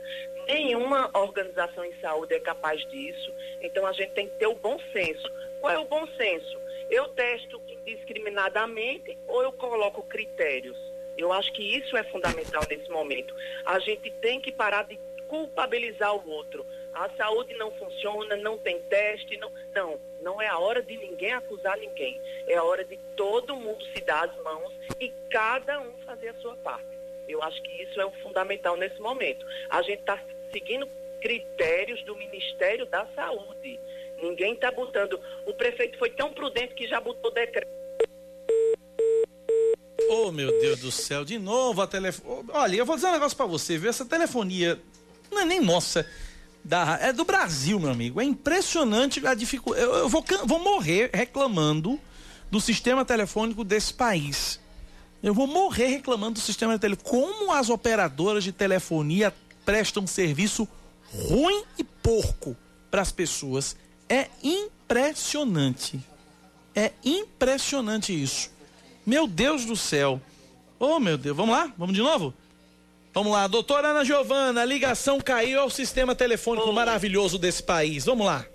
[0.46, 4.78] nenhuma organização em saúde é capaz disso, então a gente tem que ter o bom
[4.94, 5.28] senso.
[5.62, 6.60] Qual é o bom senso?
[6.90, 10.78] Eu testo indiscriminadamente ou eu coloco critérios?
[11.16, 13.34] Eu acho que isso é fundamental nesse momento.
[13.64, 16.66] A gente tem que parar de culpabilizar o outro.
[16.94, 21.32] A saúde não funciona, não tem teste, não, não, não é a hora de ninguém
[21.32, 22.20] acusar ninguém.
[22.48, 26.34] É a hora de todo mundo se dar as mãos e cada um fazer a
[26.36, 26.90] sua parte.
[27.28, 29.46] Eu acho que isso é o fundamental nesse momento.
[29.70, 30.20] A gente está
[30.52, 30.90] seguindo
[31.22, 33.80] critérios do Ministério da Saúde.
[34.22, 35.20] Ninguém está botando.
[35.48, 37.68] O prefeito foi tão prudente que já botou decreto.
[40.10, 42.50] Oh, meu Deus do céu, de novo a telefone.
[42.54, 43.90] Olha, eu vou dizer um negócio para você, viu?
[43.90, 44.80] Essa telefonia
[45.32, 46.06] não é nem nossa,
[46.64, 47.00] da...
[47.02, 48.20] é do Brasil, meu amigo.
[48.20, 49.86] É impressionante a dificuldade.
[49.86, 52.00] Eu, eu vou, vou morrer reclamando
[52.50, 54.60] do sistema telefônico desse país.
[55.24, 57.10] Eu vou morrer reclamando do sistema telefônico.
[57.10, 60.68] Como as operadoras de telefonia prestam serviço
[61.14, 62.58] ruim e porco
[62.90, 63.78] para as pessoas
[64.12, 66.00] é impressionante.
[66.76, 68.50] É impressionante isso.
[69.06, 70.22] Meu Deus do céu.
[70.80, 71.36] Oh, meu Deus.
[71.36, 71.72] Vamos lá?
[71.78, 72.34] Vamos de novo?
[73.14, 73.48] Vamos lá.
[73.48, 78.06] Doutora Ana Giovana, a ligação caiu ao sistema telefônico maravilhoso desse país.
[78.06, 78.46] Vamos lá.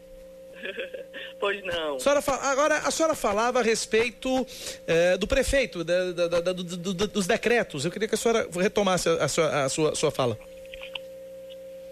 [1.41, 1.97] pois não.
[1.97, 4.47] A senhora agora, a senhora falava a respeito
[4.87, 7.85] eh, do prefeito, da- da- da- do- do- dos decretos.
[7.85, 10.39] Eu queria que a senhora retomasse a, a sua, a sua, sua fala.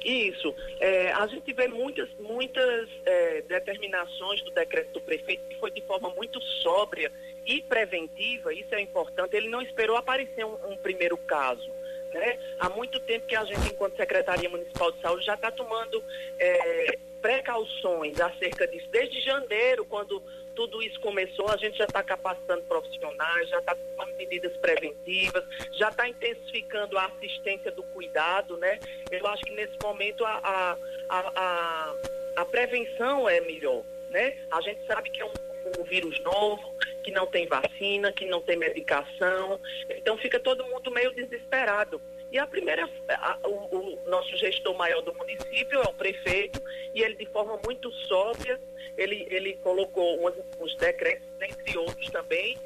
[0.04, 0.54] Isso.
[0.78, 5.80] É, a gente vê muitas, muitas é, determinações do decreto do prefeito que foi de
[5.80, 7.10] forma muito sóbria
[7.46, 9.34] e preventiva, isso é importante.
[9.34, 11.70] Ele não esperou aparecer um, um primeiro caso.
[12.14, 12.38] Né?
[12.60, 16.02] Há muito tempo que a gente, enquanto Secretaria Municipal de Saúde, já está tomando
[16.38, 18.86] é, precauções acerca disso.
[18.92, 20.22] Desde janeiro, quando
[20.54, 25.88] tudo isso começou, a gente já está capacitando profissionais, já está tomando medidas preventivas, já
[25.88, 28.78] está intensificando a assistência do cuidado, né?
[29.10, 30.76] Eu acho que nesse momento a,
[31.08, 31.94] a, a,
[32.36, 34.38] a, prevenção é melhor, né?
[34.52, 35.32] A gente sabe que é um,
[35.80, 36.72] um vírus novo,
[37.04, 42.00] que não tem vacina, que não tem medicação, então fica todo mundo meio desesperado.
[42.32, 46.60] E a primeira, a- o, o nosso gestor maior do município é o prefeito,
[46.94, 48.58] e ele de forma muito sóbria,
[48.96, 52.56] ele, ele colocou uns, uns decretos, dentre outros também,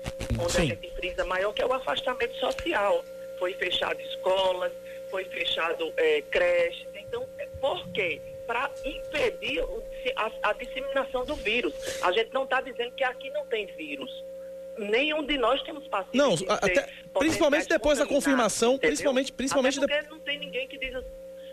[0.41, 3.05] onde a gente frisa maior, que é o afastamento social.
[3.39, 4.72] Foi fechado escolas,
[5.11, 6.86] foi fechado eh, creches.
[6.95, 7.26] Então,
[7.61, 8.20] por quê?
[8.47, 9.82] Para impedir o-
[10.16, 11.72] a, a disseminação do vírus.
[12.02, 14.11] A gente não está dizendo que aqui não tem vírus.
[14.78, 16.14] Nenhum de nós temos pacientes.
[16.14, 16.88] Não, de até,
[17.18, 18.88] principalmente depois da confirmação, entendeu?
[18.90, 20.94] principalmente, principalmente Até de- porque não tem ninguém que diz,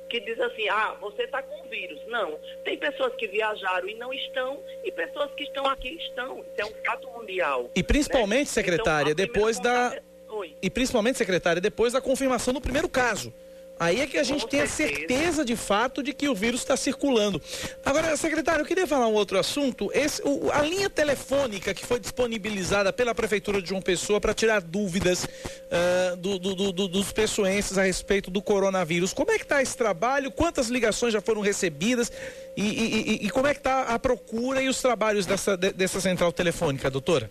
[0.07, 1.99] que diz assim, ah, você está com vírus.
[2.07, 2.37] Não.
[2.63, 6.39] Tem pessoas que viajaram e não estão, e pessoas que estão aqui e estão.
[6.41, 7.71] Isso é um fato mundial.
[7.75, 8.53] E principalmente, né?
[8.53, 9.89] secretária, Então, depois da.
[9.89, 10.53] contato Oi.
[10.61, 13.33] E principalmente, secretária, depois da confirmação do primeiro caso.
[13.77, 16.77] Aí é que a gente tem a certeza de fato de que o vírus está
[16.77, 17.41] circulando.
[17.83, 19.91] Agora, secretário, eu queria falar um outro assunto.
[19.93, 24.61] Esse, o- a linha telefônica que foi disponibilizada pela Prefeitura de João Pessoa para tirar
[24.61, 25.27] dúvidas
[25.71, 29.11] ah, do- do- do- do- dos pessoenses a respeito do coronavírus.
[29.13, 30.31] Como é que está esse trabalho?
[30.31, 32.11] Quantas ligações já foram recebidas?
[32.55, 35.73] E, e- e- e como é que está a procura e os trabalhos dessa, de-
[35.73, 37.29] dessa central telefônica, doutora?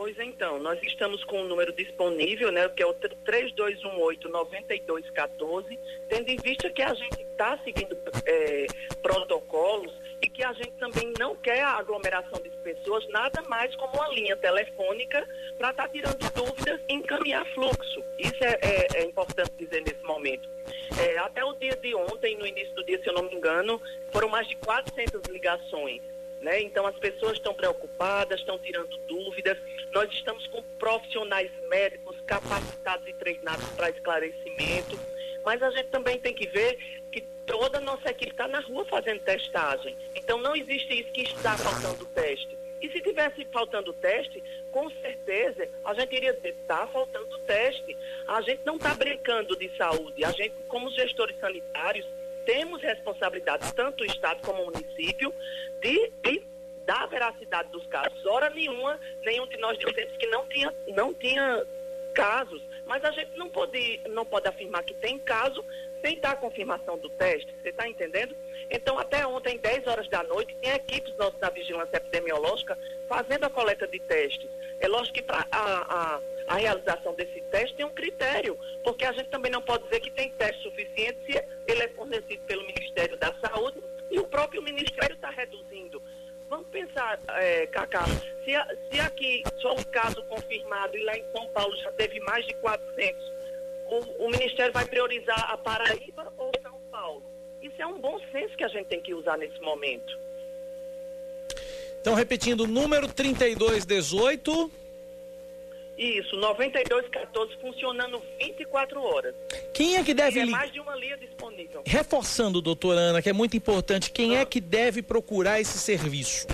[0.00, 5.78] Pois então, nós estamos com o número disponível, né, que é o 3218-9214,
[6.08, 7.94] tendo em vista que a gente está seguindo
[8.24, 8.66] eh,
[9.02, 9.92] protocolos
[10.22, 14.08] e que a gente também não quer a aglomeração de pessoas, nada mais como uma
[14.08, 15.28] linha telefônica
[15.58, 18.02] para estar tirando dúvidas e encaminhar fluxo.
[18.18, 20.48] Isso é, é- é importante dizer nesse momento.
[20.98, 23.78] Eh, até o dia de ontem, no início do dia, se eu não me engano,
[24.10, 26.00] foram mais de 400 ligações.
[26.40, 26.62] Né?
[26.62, 29.58] Então as pessoas estão preocupadas, estão tirando dúvidas.
[29.92, 34.98] Nós estamos com profissionais médicos capacitados e treinados para esclarecimento.
[35.44, 36.78] Mas a gente também tem que ver
[37.12, 39.96] que toda a nossa equipe está na rua fazendo testagem.
[40.14, 42.58] Então não existe isso que está faltando teste.
[42.80, 47.96] E se tivesse faltando teste, com certeza a gente iria dizer, está faltando teste.
[48.26, 50.24] A gente não está brincando de saúde.
[50.24, 52.06] A gente, como gestores sanitários,
[52.46, 55.32] temos responsabilidade, tanto o Estado como o município,
[55.80, 56.42] de, de
[56.86, 58.24] dar a veracidade dos casos.
[58.26, 61.66] Hora nenhuma, nenhum de nós dissemos que não tinha, não tinha
[62.14, 65.64] casos, mas a gente não pode, não pode afirmar que tem caso
[66.02, 67.54] sem dar a confirmação do teste.
[67.62, 68.34] Você está entendendo?
[68.70, 72.78] Então, até ontem, 10 horas da noite, tem equipes nossas da Vigilância Epidemiológica
[73.08, 74.48] fazendo a coleta de testes.
[74.78, 79.12] É lógico que para a, a, a realização desse teste tem um critério, porque a
[79.12, 83.16] gente também não pode dizer que tem teste suficiente se ele é fornecido pelo Ministério
[83.16, 83.80] da Saúde
[84.10, 86.02] e o próprio Ministério está reduzindo.
[86.48, 88.04] Vamos pensar, é, Cacá,
[88.44, 92.18] se, a- se aqui só um caso confirmado e lá em São Paulo já teve
[92.20, 93.24] mais de 400,
[93.86, 97.22] o, o Ministério vai priorizar a Paraíba ou São Paulo?
[97.62, 100.18] Isso é um bom senso que a gente tem que usar nesse momento.
[102.00, 104.70] Então, repetindo, número 3218.
[106.00, 109.34] Isso, 9214 funcionando 24 horas.
[109.74, 111.82] Quem é que deve E é mais de uma linha disponível.
[111.84, 116.46] Reforçando, doutora Ana, que é muito importante, quem é que deve procurar esse serviço?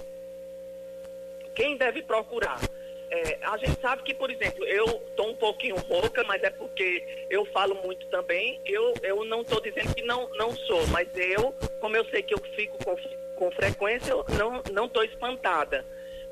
[1.54, 2.58] Quem deve procurar?
[3.08, 7.06] É, a gente sabe que, por exemplo, eu estou um pouquinho rouca, mas é porque
[7.30, 8.60] eu falo muito também.
[8.66, 12.34] Eu, eu não estou dizendo que não, não sou, mas eu, como eu sei que
[12.34, 12.96] eu fico com,
[13.36, 15.84] com frequência, eu não não estou espantada.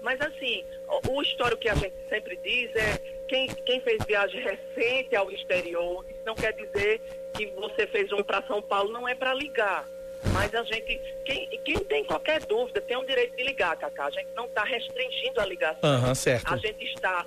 [0.04, 4.38] Mas assim, o, o histórico que a gente sempre diz é quem, quem fez viagem
[4.42, 7.00] recente ao exterior, isso não quer dizer
[7.32, 9.88] que você fez um para São Paulo, não é para ligar.
[10.32, 14.06] Mas a gente, quem, quem tem qualquer dúvida, tem o direito de ligar, Cacá.
[14.06, 15.90] A gente não está restringindo a ligação.
[15.90, 16.52] Aham, certo.
[16.52, 17.26] A gente está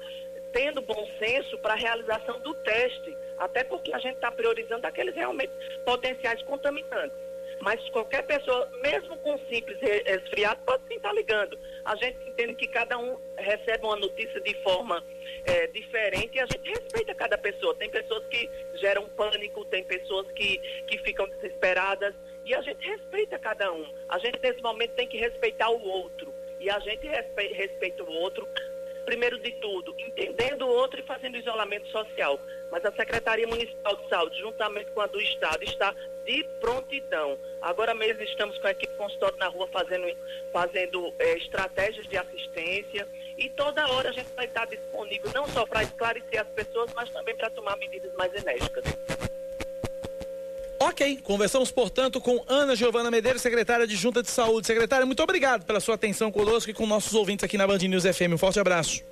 [0.54, 5.16] tendo bom senso para a realização do teste, até porque a gente está priorizando aqueles
[5.16, 5.52] realmente
[5.84, 7.18] potenciais contaminantes.
[7.60, 11.58] Mas qualquer pessoa, mesmo com simples resfriado, pode sim estar ligando.
[11.88, 15.02] A gente entende que cada um recebe uma notícia de forma
[15.46, 17.74] é, diferente e a gente respeita cada pessoa.
[17.76, 22.14] Tem pessoas que geram pânico, tem pessoas que, que ficam desesperadas
[22.44, 23.86] e a gente respeita cada um.
[24.10, 26.34] A gente, nesse momento, tem que respeitar o outro.
[26.60, 28.46] E a gente respeita o outro
[29.08, 32.38] primeiro de tudo, entendendo o outro e fazendo isolamento social.
[32.70, 35.96] Mas a Secretaria Municipal de Saúde, juntamente com a do Estado, está
[36.26, 37.40] de prontidão.
[37.62, 40.06] Agora mesmo estamos com a equipe consultório na rua fazendo,
[40.52, 45.66] fazendo é, estratégias de assistência e toda hora a gente vai estar disponível, não só
[45.66, 48.84] para esclarecer as pessoas, mas também para tomar medidas mais enérgicas.
[50.80, 54.68] Ok, conversamos, portanto, com Ana Giovana Medeiros, secretária de Junta de Saúde.
[54.68, 58.04] Secretária, muito obrigado pela sua atenção conosco e com nossos ouvintes aqui na Band News
[58.04, 58.34] FM.
[58.34, 59.04] Um forte abraço.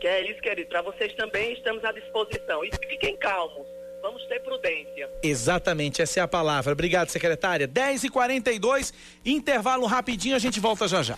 [0.00, 0.68] Que é isso, querido.
[0.68, 2.64] Para vocês também estamos à disposição.
[2.64, 3.66] E fiquem calmos.
[4.00, 5.08] Vamos ter prudência.
[5.22, 6.72] Exatamente, essa é a palavra.
[6.72, 7.66] Obrigado, secretária.
[7.66, 8.92] 10h42,
[9.24, 11.16] intervalo rapidinho, a gente volta já já.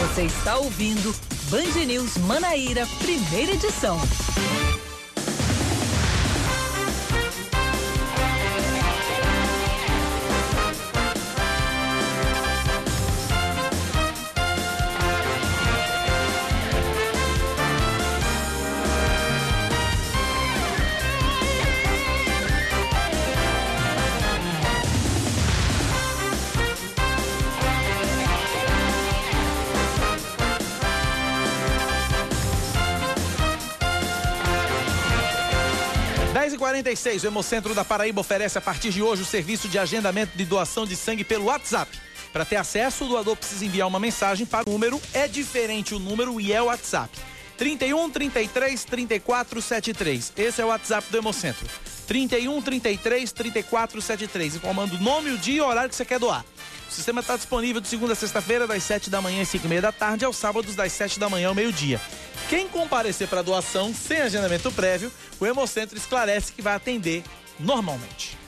[0.00, 1.14] Você está ouvindo
[1.48, 4.00] Band News Manaíra, primeira edição.
[36.80, 40.46] 46, o Hemocentro da Paraíba oferece a partir de hoje o serviço de agendamento de
[40.46, 41.90] doação de sangue pelo WhatsApp.
[42.32, 45.98] Para ter acesso, o doador precisa enviar uma mensagem para o número, é diferente o
[45.98, 47.10] número e é o WhatsApp.
[47.58, 50.32] 31 33 34 73.
[50.38, 51.68] Esse é o WhatsApp do Hemocentro.
[52.06, 54.56] 31 33 34 73.
[54.56, 56.44] Informando o nome, o dia e o horário que você quer doar.
[56.90, 59.68] O sistema está disponível de segunda a sexta-feira, das 7 da manhã às 5 e
[59.68, 62.00] meia da tarde, aos sábados, das 7 da manhã ao meio-dia.
[62.48, 67.22] Quem comparecer para doação sem agendamento prévio, o Hemocentro esclarece que vai atender
[67.60, 68.39] normalmente.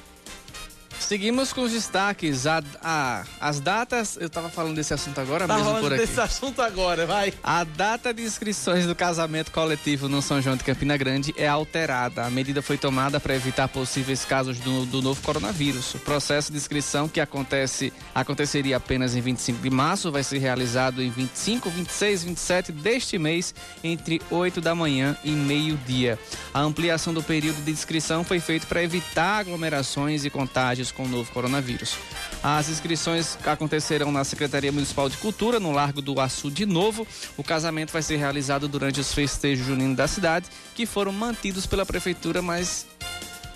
[1.03, 2.47] Seguimos com os destaques.
[2.47, 4.17] A, a, as datas.
[4.17, 6.07] Eu estava falando desse assunto agora tá mesmo por aqui.
[6.07, 7.33] desse assunto agora, vai.
[7.43, 12.25] A data de inscrições do casamento coletivo no São João de Campina Grande é alterada.
[12.25, 15.95] A medida foi tomada para evitar possíveis casos do, do novo coronavírus.
[15.95, 21.03] O processo de inscrição, que acontece, aconteceria apenas em 25 de março, vai ser realizado
[21.03, 26.19] em 25, 26, 27 deste mês, entre 8 da manhã e meio-dia.
[26.55, 31.09] A ampliação do período de inscrição foi feita para evitar aglomerações e contágios com o
[31.09, 31.97] novo coronavírus.
[32.43, 37.07] As inscrições acontecerão na Secretaria Municipal de Cultura, no Largo do Açu de novo.
[37.37, 41.87] O casamento vai ser realizado durante os festejos juninos da cidade, que foram mantidos pela
[41.87, 42.87] prefeitura, mas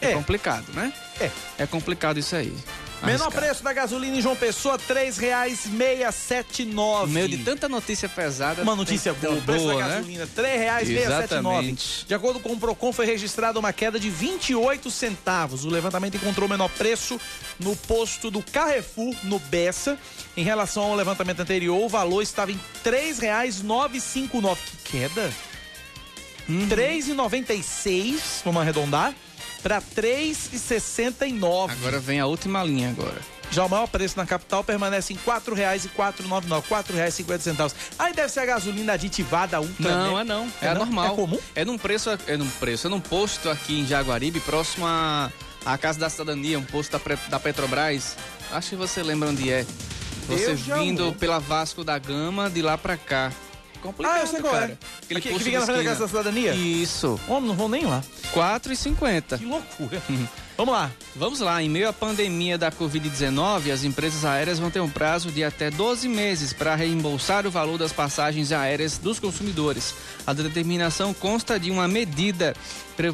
[0.01, 0.93] é, é complicado, né?
[1.20, 1.30] É.
[1.59, 2.55] É complicado isso aí.
[3.03, 4.78] Menor preço da gasolina em João Pessoa,
[6.62, 7.12] e nove.
[7.12, 8.62] Meio de tanta notícia pesada.
[8.62, 9.34] Uma notícia boa.
[9.34, 9.94] O preço boa, da né?
[9.97, 10.26] gasolina,
[11.07, 11.76] setenta e nove.
[12.07, 15.64] De acordo com o Procon, foi registrada uma queda de 28 centavos.
[15.64, 17.20] O levantamento encontrou o menor preço
[17.61, 19.99] no posto do Carrefour, no Bessa.
[20.36, 24.01] Em relação ao levantamento anterior, o valor estava em e nove.
[24.62, 25.32] Que queda?
[26.49, 26.68] Uhum.
[26.68, 29.12] 3,96, vamos arredondar
[29.66, 31.72] para 3,69.
[31.72, 33.20] Agora vem a última linha agora.
[33.50, 36.76] Já o maior preço na capital permanece em R$ 4,499, R$
[37.08, 37.74] 4,50.
[37.98, 39.90] Aí deve ser a gasolina aditivada ultra.
[39.90, 40.20] Não, né?
[40.20, 40.52] é não.
[40.62, 41.06] É, é normal.
[41.06, 41.38] É comum?
[41.54, 45.32] É num preço, é num preço, é num posto aqui em Jaguaribe, próximo à,
[45.64, 48.16] à Casa da Cidadania, um posto da, da Petrobras.
[48.52, 49.66] Acho que você lembra onde é.
[50.28, 53.32] Você vindo pela Vasco da Gama de lá pra cá
[53.86, 54.66] complicado, ah, eu sei qual cara.
[54.66, 55.04] é.
[55.04, 56.54] Aquele que, que fica na frente da Casa da Cidadania?
[56.54, 57.20] Isso.
[57.28, 58.02] Homem, não vão nem lá.
[58.34, 59.38] 4,50.
[59.38, 60.02] Que loucura.
[60.56, 60.90] Vamos lá.
[61.14, 61.62] Vamos lá.
[61.62, 65.70] Em meio à pandemia da Covid-19, as empresas aéreas vão ter um prazo de até
[65.70, 69.94] 12 meses para reembolsar o valor das passagens aéreas dos consumidores.
[70.27, 72.55] A determinação consta de uma medida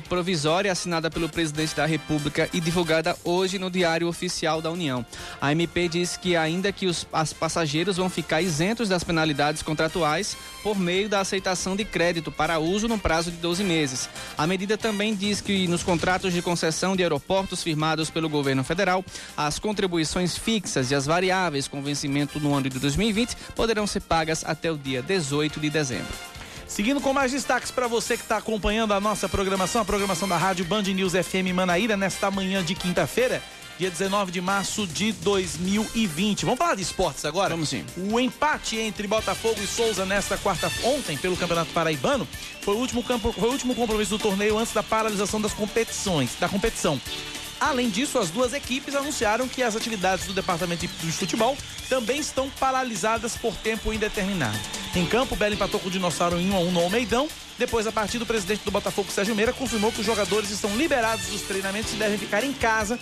[0.09, 5.05] provisória assinada pelo presidente da República e divulgada hoje no Diário Oficial da União.
[5.41, 10.37] A MP diz que, ainda que os as passageiros vão ficar isentos das penalidades contratuais
[10.63, 14.09] por meio da aceitação de crédito para uso no prazo de 12 meses.
[14.39, 19.05] A medida também diz que nos contratos de concessão de aeroportos firmados pelo governo federal,
[19.37, 24.45] as contribuições fixas e as variáveis com vencimento no ano de 2020 poderão ser pagas
[24.45, 26.33] até o dia 18 de dezembro.
[26.73, 30.39] Seguindo com mais destaques para você que está acompanhando a nossa programação, a programação da
[30.39, 33.43] Rádio Band News FM Manaíra, nesta manhã de quinta-feira,
[33.79, 36.47] dia 19 de março de 2020.
[36.47, 37.51] Vamos falar de esportes agora?
[37.51, 37.85] Vamos sim.
[38.11, 42.27] O empate entre Botafogo e Souza nesta quarta ontem pelo Campeonato Paraibano
[42.63, 46.37] foi o último campo, foi o último compromisso do torneio antes da paralisação das competições,
[46.41, 46.99] da competição.
[47.63, 51.57] Além disso, as duas equipes anunciaram que as atividades do departamento de futebol
[51.89, 54.59] também estão paralisadas por tempo indeterminado.
[54.97, 57.29] Em campo, Belo empatou com o Dinossauro em 1 a 1 no Almeidão.
[57.57, 61.27] Depois, a partida, o presidente do Botafogo, Sérgio Meira, confirmou que os jogadores estão liberados
[61.27, 62.99] dos treinamentos e devem ficar em casa,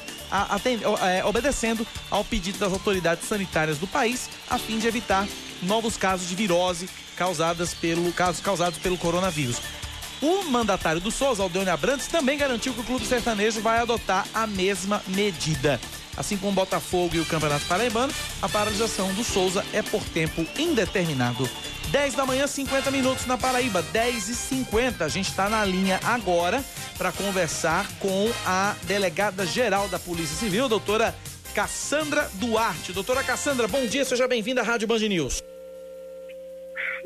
[1.11, 5.27] é, obedecendo ao pedido das autoridades sanitárias do país, a fim de evitar
[5.62, 9.57] novos casos de virose causadas pelo, causados pelo coronavírus.
[10.22, 14.47] O mandatário do Souza, Aldeone Abrantes, também garantiu que o clube sertanejo vai adotar a
[14.47, 15.80] mesma medida.
[16.14, 20.44] Assim como o Botafogo e o Campeonato Paraibano, a paralisação do Souza é por tempo
[20.59, 21.48] indeterminado.
[21.90, 25.06] 10 da manhã, 50 minutos na Paraíba, 10 e 50.
[25.06, 26.62] A gente está na linha agora
[26.98, 31.14] para conversar com a delegada geral da Polícia Civil, doutora
[31.55, 32.92] Cassandra Duarte.
[32.92, 35.42] Doutora Cassandra, bom dia, seja bem-vinda à Rádio Band News.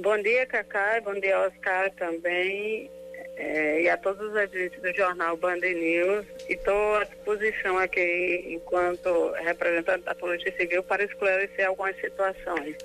[0.01, 2.91] Bom dia, Cacá, bom dia, Oscar também
[3.37, 6.27] é, e a todos os agentes do jornal Band News.
[6.49, 12.77] E estou à disposição aqui, enquanto representante da Polícia Civil, para esclarecer algumas situações.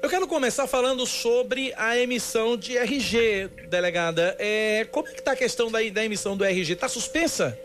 [0.00, 4.36] Eu quero começar falando sobre a emissão de RG, delegada.
[4.38, 6.74] É, como é que está a questão da, da emissão do RG?
[6.74, 7.58] Está suspensa?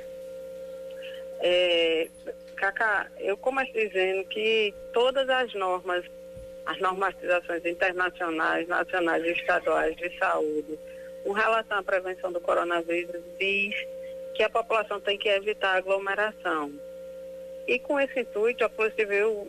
[1.39, 2.07] É,
[2.55, 6.05] Cacá, eu começo dizendo que todas as normas,
[6.65, 10.79] as normatizações internacionais, nacionais e estaduais de saúde,
[11.23, 13.75] com relação à prevenção do coronavírus, diz
[14.33, 16.71] que a população tem que evitar aglomeração.
[17.65, 19.47] E com esse intuito, a Polícia Civil,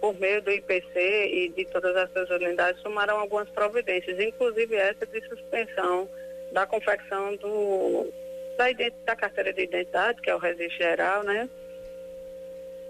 [0.00, 5.04] por meio do IPC e de todas as suas unidades, tomaram algumas providências, inclusive essa
[5.04, 6.08] de suspensão
[6.52, 8.12] da confecção do,
[8.56, 8.66] da,
[9.04, 11.48] da carteira de identidade, que é o registro geral, né?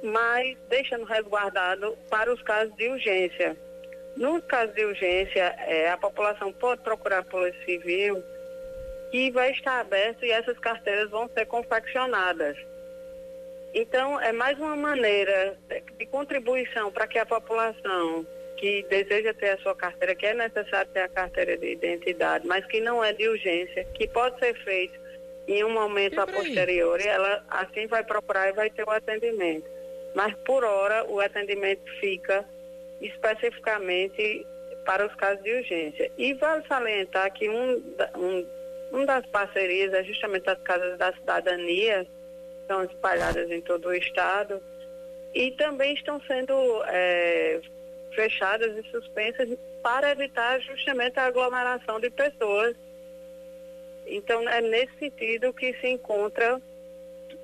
[0.02, 3.56] Mas deixando resguardado para os casos de urgência.
[4.20, 8.22] No caso de urgência, é, a população pode procurar a Polícia Civil
[9.10, 12.54] e vai estar aberto e essas carteiras vão ser confeccionadas.
[13.72, 15.56] Então, é mais uma maneira
[15.96, 18.26] de contribuição para que a população
[18.58, 22.62] que deseja ter a sua carteira, que é necessário ter a carteira de identidade, mas
[22.66, 25.00] que não é de urgência, que pode ser feito
[25.48, 29.64] em um momento a posteriori, ela assim vai procurar e vai ter o atendimento.
[30.14, 32.44] Mas por hora o atendimento fica
[33.00, 34.46] especificamente
[34.84, 36.10] para os casos de urgência.
[36.18, 37.82] E vale salientar que um,
[38.16, 38.46] um,
[38.92, 42.06] um das parcerias é justamente as casas da cidadania,
[42.62, 44.62] estão espalhadas em todo o estado,
[45.34, 46.54] e também estão sendo
[46.86, 47.60] é,
[48.14, 49.48] fechadas e suspensas
[49.82, 52.76] para evitar justamente a aglomeração de pessoas.
[54.06, 56.60] Então, é nesse sentido que se encontra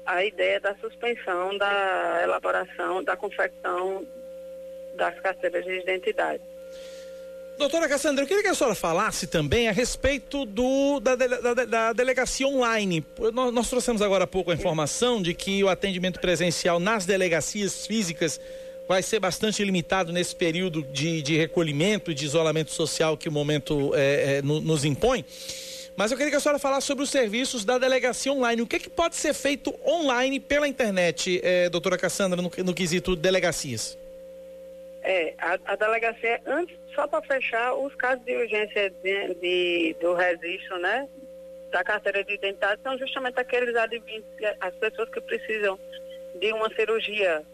[0.05, 4.07] a ideia da suspensão da elaboração, da confecção
[4.97, 6.43] das carteiras de identidade.
[7.59, 11.93] Doutora Cassandra, eu queria que a senhora falasse também a respeito do, da, da, da
[11.95, 13.03] delegacia online.
[13.33, 17.87] Nós, nós, trouxemos agora há pouco a informação de que o atendimento presencial nas delegacias
[17.87, 18.39] físicas
[18.87, 23.33] vai ser bastante limitado nesse período de, de recolhimento e de isolamento social que o
[23.33, 25.25] momento é, é, no, nos impõe.
[25.97, 28.61] Mas eu queria que a senhora falasse sobre os serviços da delegacia online.
[28.61, 32.75] O que, é que pode ser feito online pela internet, é, doutora Cassandra, no, no
[32.75, 33.97] quesito delegacias?
[35.09, 40.15] É, a, a delegacia, antes, só para fechar, os casos de urgência de, de, do
[40.15, 41.09] registro, né,
[41.71, 44.27] da carteira de identidade, são justamente aqueles advindos,
[44.61, 45.79] as pessoas que precisam
[46.41, 47.45] de uma cirurgia,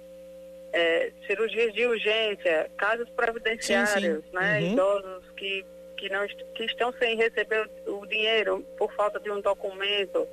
[0.72, 4.34] é, cirurgias de urgência, casos previdenciários, sim, sim.
[4.34, 4.72] né, uhum.
[4.72, 5.66] idosos que,
[5.98, 10.26] que, não, que estão sem receber o, o dinheiro por falta de um documento,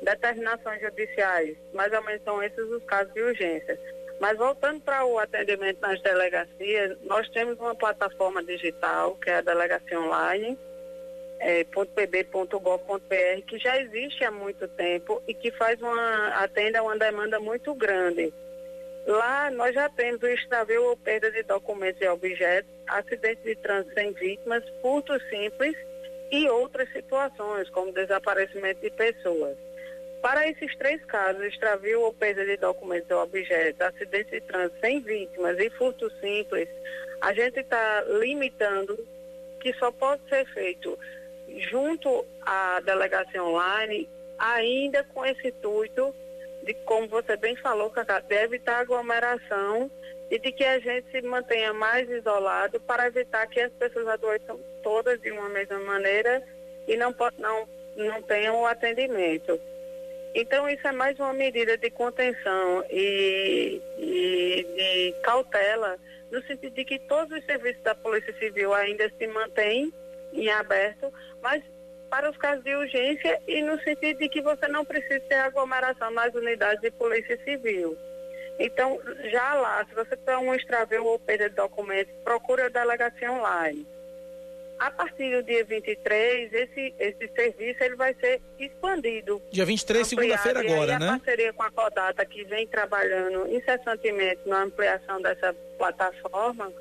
[0.00, 3.78] determinações judiciais, mais ou menos são esses os casos de urgência.
[4.22, 9.40] Mas voltando para o atendimento nas delegacias, nós temos uma plataforma digital, que é a
[9.40, 10.56] delegacia online,
[11.40, 16.96] é, .pb.gov.br, que já existe há muito tempo e que faz uma, atende a uma
[16.96, 18.32] demanda muito grande.
[19.08, 23.92] Lá nós já temos o extravio ou perda de documentos e objetos, acidentes de trânsito
[23.92, 25.76] sem vítimas, furtos simples
[26.30, 29.58] e outras situações, como desaparecimento de pessoas.
[30.22, 35.00] Para esses três casos, extravio ou perda de documentos ou objetos, acidente de trânsito sem
[35.00, 36.68] vítimas e furto simples,
[37.20, 38.96] a gente está limitando
[39.58, 40.96] que só pode ser feito
[41.68, 44.08] junto à delegacia online,
[44.38, 46.14] ainda com esse intuito
[46.62, 49.90] de, como você bem falou, Cacá, de evitar aglomeração
[50.30, 54.58] e de que a gente se mantenha mais isolado para evitar que as pessoas adoeçam
[54.84, 56.42] todas de uma mesma maneira
[56.86, 59.60] e não, não, não tenham o atendimento.
[60.34, 65.98] Então, isso é mais uma medida de contenção e, e, de cautela,
[66.30, 69.92] no sentido de que todos os serviços da Polícia Civil ainda se mantêm
[70.32, 71.62] em aberto, mas
[72.08, 76.10] para os casos de urgência e no sentido de que você não precisa ter aglomeração
[76.10, 77.96] nas unidades de polícia civil.
[78.58, 79.00] Então,
[79.30, 83.86] já lá, se você tem um extravio ou perda de documento, procure a delegacia online.
[84.78, 89.40] A partir do dia 23, esse, esse serviço ele vai ser expandido.
[89.50, 91.08] Dia 23, segunda-feira agora, né?
[91.08, 96.72] A parceria com a Codata, que vem trabalhando incessantemente na ampliação dessa plataforma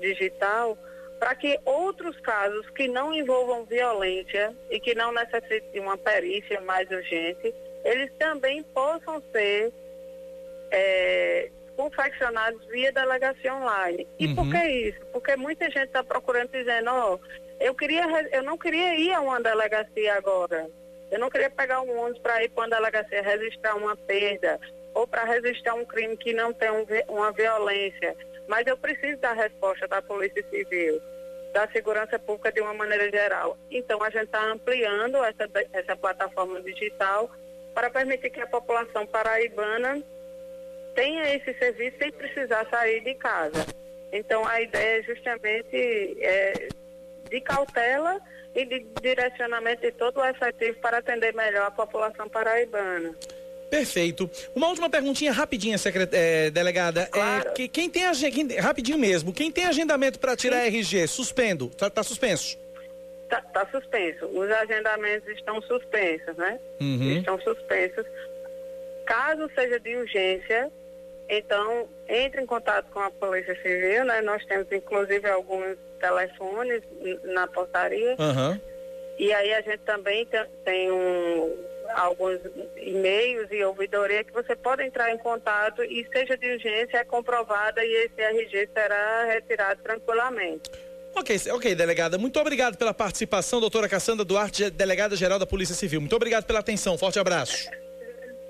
[0.00, 0.78] digital,
[1.18, 6.60] para que outros casos que não envolvam violência e que não necessitem de uma perícia
[6.62, 7.54] mais urgente,
[7.84, 9.72] eles também possam ser
[10.70, 14.06] é, confeccionados via delegacia online.
[14.18, 15.00] E por que isso?
[15.12, 17.18] Porque muita gente está procurando dizendo, ó,
[17.60, 20.68] eu queria, eu não queria ir a uma delegacia agora.
[21.10, 24.58] Eu não queria pegar um ônibus para ir para uma delegacia registrar uma perda
[24.94, 28.16] ou para registrar um crime que não tem um uma violência.
[28.46, 31.00] Mas eu preciso da resposta da Polícia Civil,
[31.52, 33.56] da segurança pública de uma maneira geral.
[33.70, 37.30] Então a gente está ampliando essa, essa plataforma digital
[37.74, 40.02] para permitir que a população paraibana
[40.94, 43.66] tenha esse serviço sem precisar sair de casa.
[44.12, 45.76] Então a ideia é justamente
[46.20, 46.68] é,
[47.30, 48.20] de cautela
[48.54, 53.14] e de direcionamento de todo o efetivo para atender melhor a população paraibana.
[53.68, 54.30] Perfeito.
[54.54, 56.08] Uma última perguntinha rapidinha, secret...
[56.12, 57.08] eh, delegada.
[57.12, 61.90] É, que, quem tem quem- rapidinho mesmo, quem tem agendamento para tirar RG, suspendo, tá,
[61.90, 62.56] tá suspenso.
[63.24, 64.26] Está tá suspenso.
[64.26, 66.60] Os agendamentos estão suspensos, né?
[66.80, 67.18] Uhum.
[67.18, 68.06] Estão suspensos.
[69.06, 70.70] Caso seja de urgência,
[71.28, 74.20] então entre em contato com a Polícia Civil, né?
[74.20, 76.82] Nós temos inclusive alguns telefones
[77.24, 78.14] na portaria.
[78.18, 78.60] Aham.
[79.18, 80.26] E aí a gente também
[80.64, 81.56] tem, um,
[81.94, 82.40] alguns
[82.76, 87.84] e-mails e ouvidoria que você pode entrar em contato e seja de urgência é comprovada
[87.84, 90.70] e esse RG será retirado tranquilamente.
[91.14, 92.18] Ok, ok, delegada.
[92.18, 96.00] Muito obrigado pela participação, doutora Cassandra Duarte, delegada geral da Polícia Civil.
[96.00, 96.98] Muito obrigado pela atenção.
[96.98, 97.70] Forte abraço.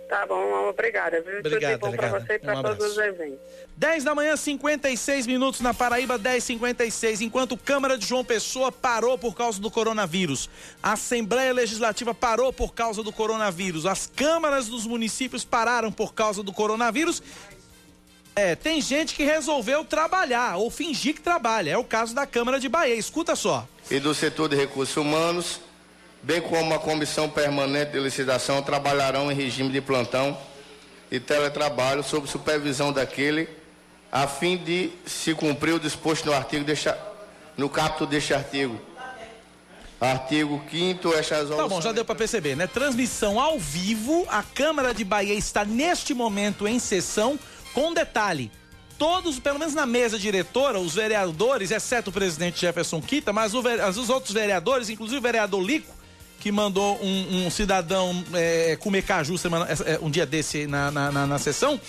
[0.09, 1.21] Tá bom, obrigada.
[1.23, 1.43] viu?
[1.43, 3.39] Tudo Obrigado, bom para você e para Um todos os eventos.
[3.77, 7.23] 10 da manhã, 56 minutos na Paraíba, 10h56.
[7.23, 10.49] Enquanto Câmara de João Pessoa parou por causa do coronavírus,
[10.83, 16.43] a Assembleia Legislativa parou por causa do coronavírus, as câmaras dos municípios pararam por causa
[16.43, 17.23] do coronavírus.
[18.37, 21.71] É, tem gente que resolveu trabalhar ou fingir que trabalha.
[21.71, 22.95] É o caso da Câmara de Bahia.
[22.95, 23.67] Escuta só.
[23.91, 25.61] e do setor de recursos humanos,
[26.25, 30.37] bem como a comissão permanente de licitação, trabalharão em regime de plantão
[31.11, 33.49] e teletrabalho sob supervisão daquele,
[34.11, 36.89] a fim de se cumprir o disposto no artigo deste,
[37.57, 38.81] no capítulo deste artigo.
[40.01, 41.69] Artigo 5 esta resolução.
[41.69, 42.67] Tá bom, já deu pra perceber, né?
[42.67, 44.27] Transmissão ao vivo.
[44.29, 47.39] A Câmara de Bahia está neste momento em sessão.
[47.73, 48.51] Com detalhe:
[48.99, 53.63] todos, pelo menos na mesa diretora, os vereadores, exceto o presidente Jefferson Quita, mas o
[53.63, 55.91] ve- os outros vereadores, inclusive o vereador Lico,
[56.45, 61.11] que mandou um, um cidadão é, comer caju semana, é, um dia desse na, na,
[61.11, 61.81] na- na sessão,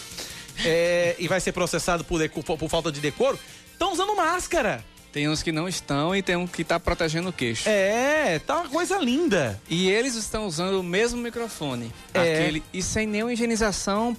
[0.64, 3.38] é, e vai ser processado por, deco- por- por falta de decoro,
[3.74, 4.82] estão usando máscara.
[5.12, 7.68] Tem uns que não estão e tem um que tá protegendo o queixo.
[7.68, 9.62] É, tá uma coisa linda.
[9.70, 11.92] E eles estão usando o mesmo microfone.
[12.14, 12.20] É.
[12.40, 14.16] Aquele, e sem nenhuma higienização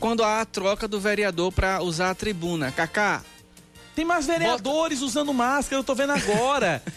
[0.00, 2.72] quando há a troca do vereador para usar a tribuna.
[2.72, 3.22] Kaká.
[3.94, 6.82] Tem mais vereadores usando máscara, eu tô vendo agora.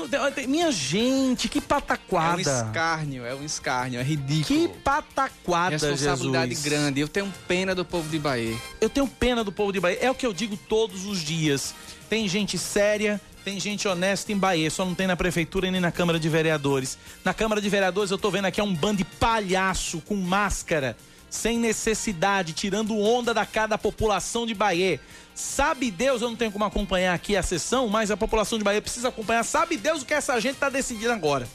[0.00, 2.40] Tem, tem- tem- minha gente, que É um pataquada.
[2.40, 4.44] escárnio, é um escárnio, é ridículo.
[4.44, 6.64] Que pataquada, Responsabilidade Jesus.
[6.64, 7.00] grande.
[7.00, 8.56] Eu tenho pena do povo de Bahia.
[8.80, 9.98] Eu tenho pena do povo de Bahia.
[10.00, 11.74] É o que eu digo todos os dias.
[12.08, 15.80] Tem gente séria, tem gente honesta em Bahia, só não tem na prefeitura e nem
[15.80, 16.96] na Câmara de Vereadores.
[17.24, 20.96] Na Câmara de Vereadores eu tô vendo aqui é um bando de palhaço com máscara,
[21.32, 25.00] sem necessidade, tirando onda da cara da população de Bahia.
[25.34, 28.82] Sabe Deus, eu não tenho como acompanhar aqui a sessão, mas a população de Bahia
[28.82, 29.42] precisa acompanhar.
[29.42, 31.48] Sabe Deus o que essa gente tá decidindo agora.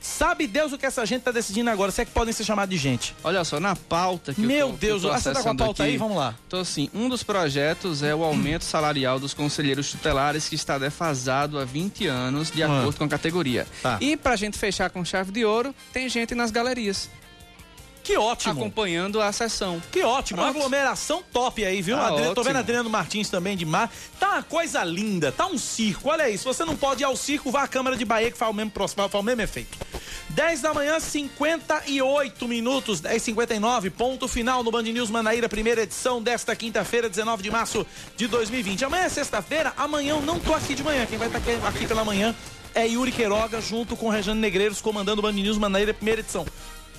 [0.00, 1.90] Sabe Deus o que essa gente tá decidindo agora.
[1.90, 3.16] Se é que podem ser chamados de gente.
[3.24, 5.48] Olha só, na pauta que Meu eu tô, que eu Deus, tô você tá com
[5.48, 5.96] a pauta aqui, aí?
[5.98, 6.34] Vamos lá.
[6.46, 11.58] Então, assim, um dos projetos é o aumento salarial dos conselheiros tutelares que está defasado
[11.58, 12.66] há 20 anos, de Ah.
[12.80, 13.66] acordo com a categoria.
[13.82, 13.98] Tá.
[14.00, 17.08] E pra gente fechar com chave de ouro, tem gente nas galerias.
[18.04, 18.52] Que ótimo.
[18.60, 19.82] Acompanhando a sessão.
[19.90, 20.58] Que ótimo, uma Pronto.
[20.58, 21.96] aglomeração top aí, viu?
[21.96, 23.90] Tá Adri- Tô vendo Adriano Martins também de mar.
[24.20, 26.10] Tá uma coisa linda, tá um circo.
[26.10, 28.50] Olha se você não pode ir ao circo, vá à Câmara de Bahia que faz
[28.50, 29.78] o mesmo, faz o mesmo efeito.
[30.28, 36.54] 10 da manhã, 58 minutos, 10h59, ponto final no Band News Manaíra, primeira edição desta
[36.54, 37.86] quinta-feira, 19 de março
[38.16, 38.84] de 2020.
[38.84, 41.06] Amanhã é sexta-feira, amanhã eu não tô aqui de manhã.
[41.06, 42.34] Quem vai estar aqui, aqui pela manhã
[42.74, 46.44] é Yuri Queiroga, junto com Rejane Negreiros, comandando o Band News Manaíra, primeira edição.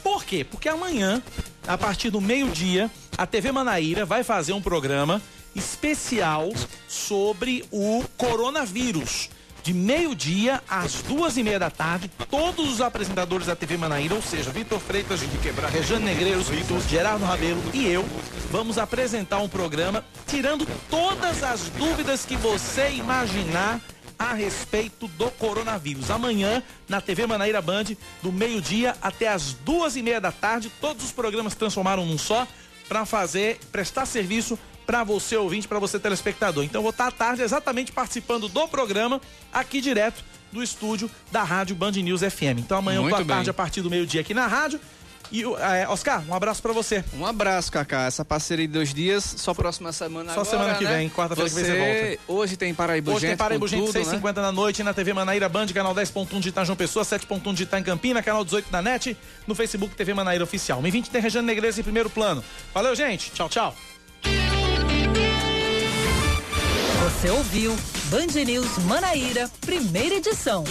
[0.05, 0.43] Por quê?
[0.43, 1.19] Porque amanhã,
[1.67, 5.19] a partir do meio-dia, a TV Manaíra vai fazer um programa
[5.55, 6.53] especial
[6.87, 9.31] sobre o coronavírus.
[9.63, 14.21] de meio-dia às duas e meia da tarde, todos os apresentadores da TV Manaíra, ou
[14.21, 15.21] seja, Vitor Freitas,
[15.73, 16.45] Rejane Negreiros,
[16.87, 18.05] Gerardo Rabelo e eu,
[18.51, 23.81] vamos apresentar um programa tirando todas as dúvidas que você imaginar
[24.17, 26.09] a respeito do coronavírus.
[26.09, 27.85] Amanhã, na TV Manaíra Band,
[28.21, 32.47] do meio-dia até as duas e meia da tarde, todos os programas transformaram num só
[32.87, 36.63] para fazer, prestar serviço para você ouvinte, para você telespectador.
[36.63, 39.19] Então vou estar à tarde exatamente participando do programa
[39.51, 42.59] aqui direto do estúdio da Rádio Band News FM.
[42.59, 44.79] Então amanhã eu tô à tarde a partir do meio-dia aqui na rádio.
[45.31, 47.03] E, é, Oscar, um abraço para você.
[47.13, 48.03] Um abraço, Cacá.
[48.03, 50.97] Essa parceria de dois dias, só próxima semana Só agora, semana que né?
[50.97, 52.21] vem, quarta-feira que vem você volta.
[52.27, 55.93] Hoje tem Paraíba Hoje tem Paraíba tudo, 6h50 da noite, na TV Manaíra Band, canal
[55.93, 59.95] 10.1 de Itajoão Pessoa, 7.1 de Ita em Campina, canal 18 da NET, no Facebook
[59.95, 60.81] TV Manaíra Oficial.
[60.81, 62.43] 20 tem Rejane Negreiros em primeiro plano.
[62.73, 63.31] Valeu, gente.
[63.31, 63.75] Tchau, tchau.
[67.03, 67.75] Você ouviu
[68.05, 70.63] Band News Manaíra, primeira edição.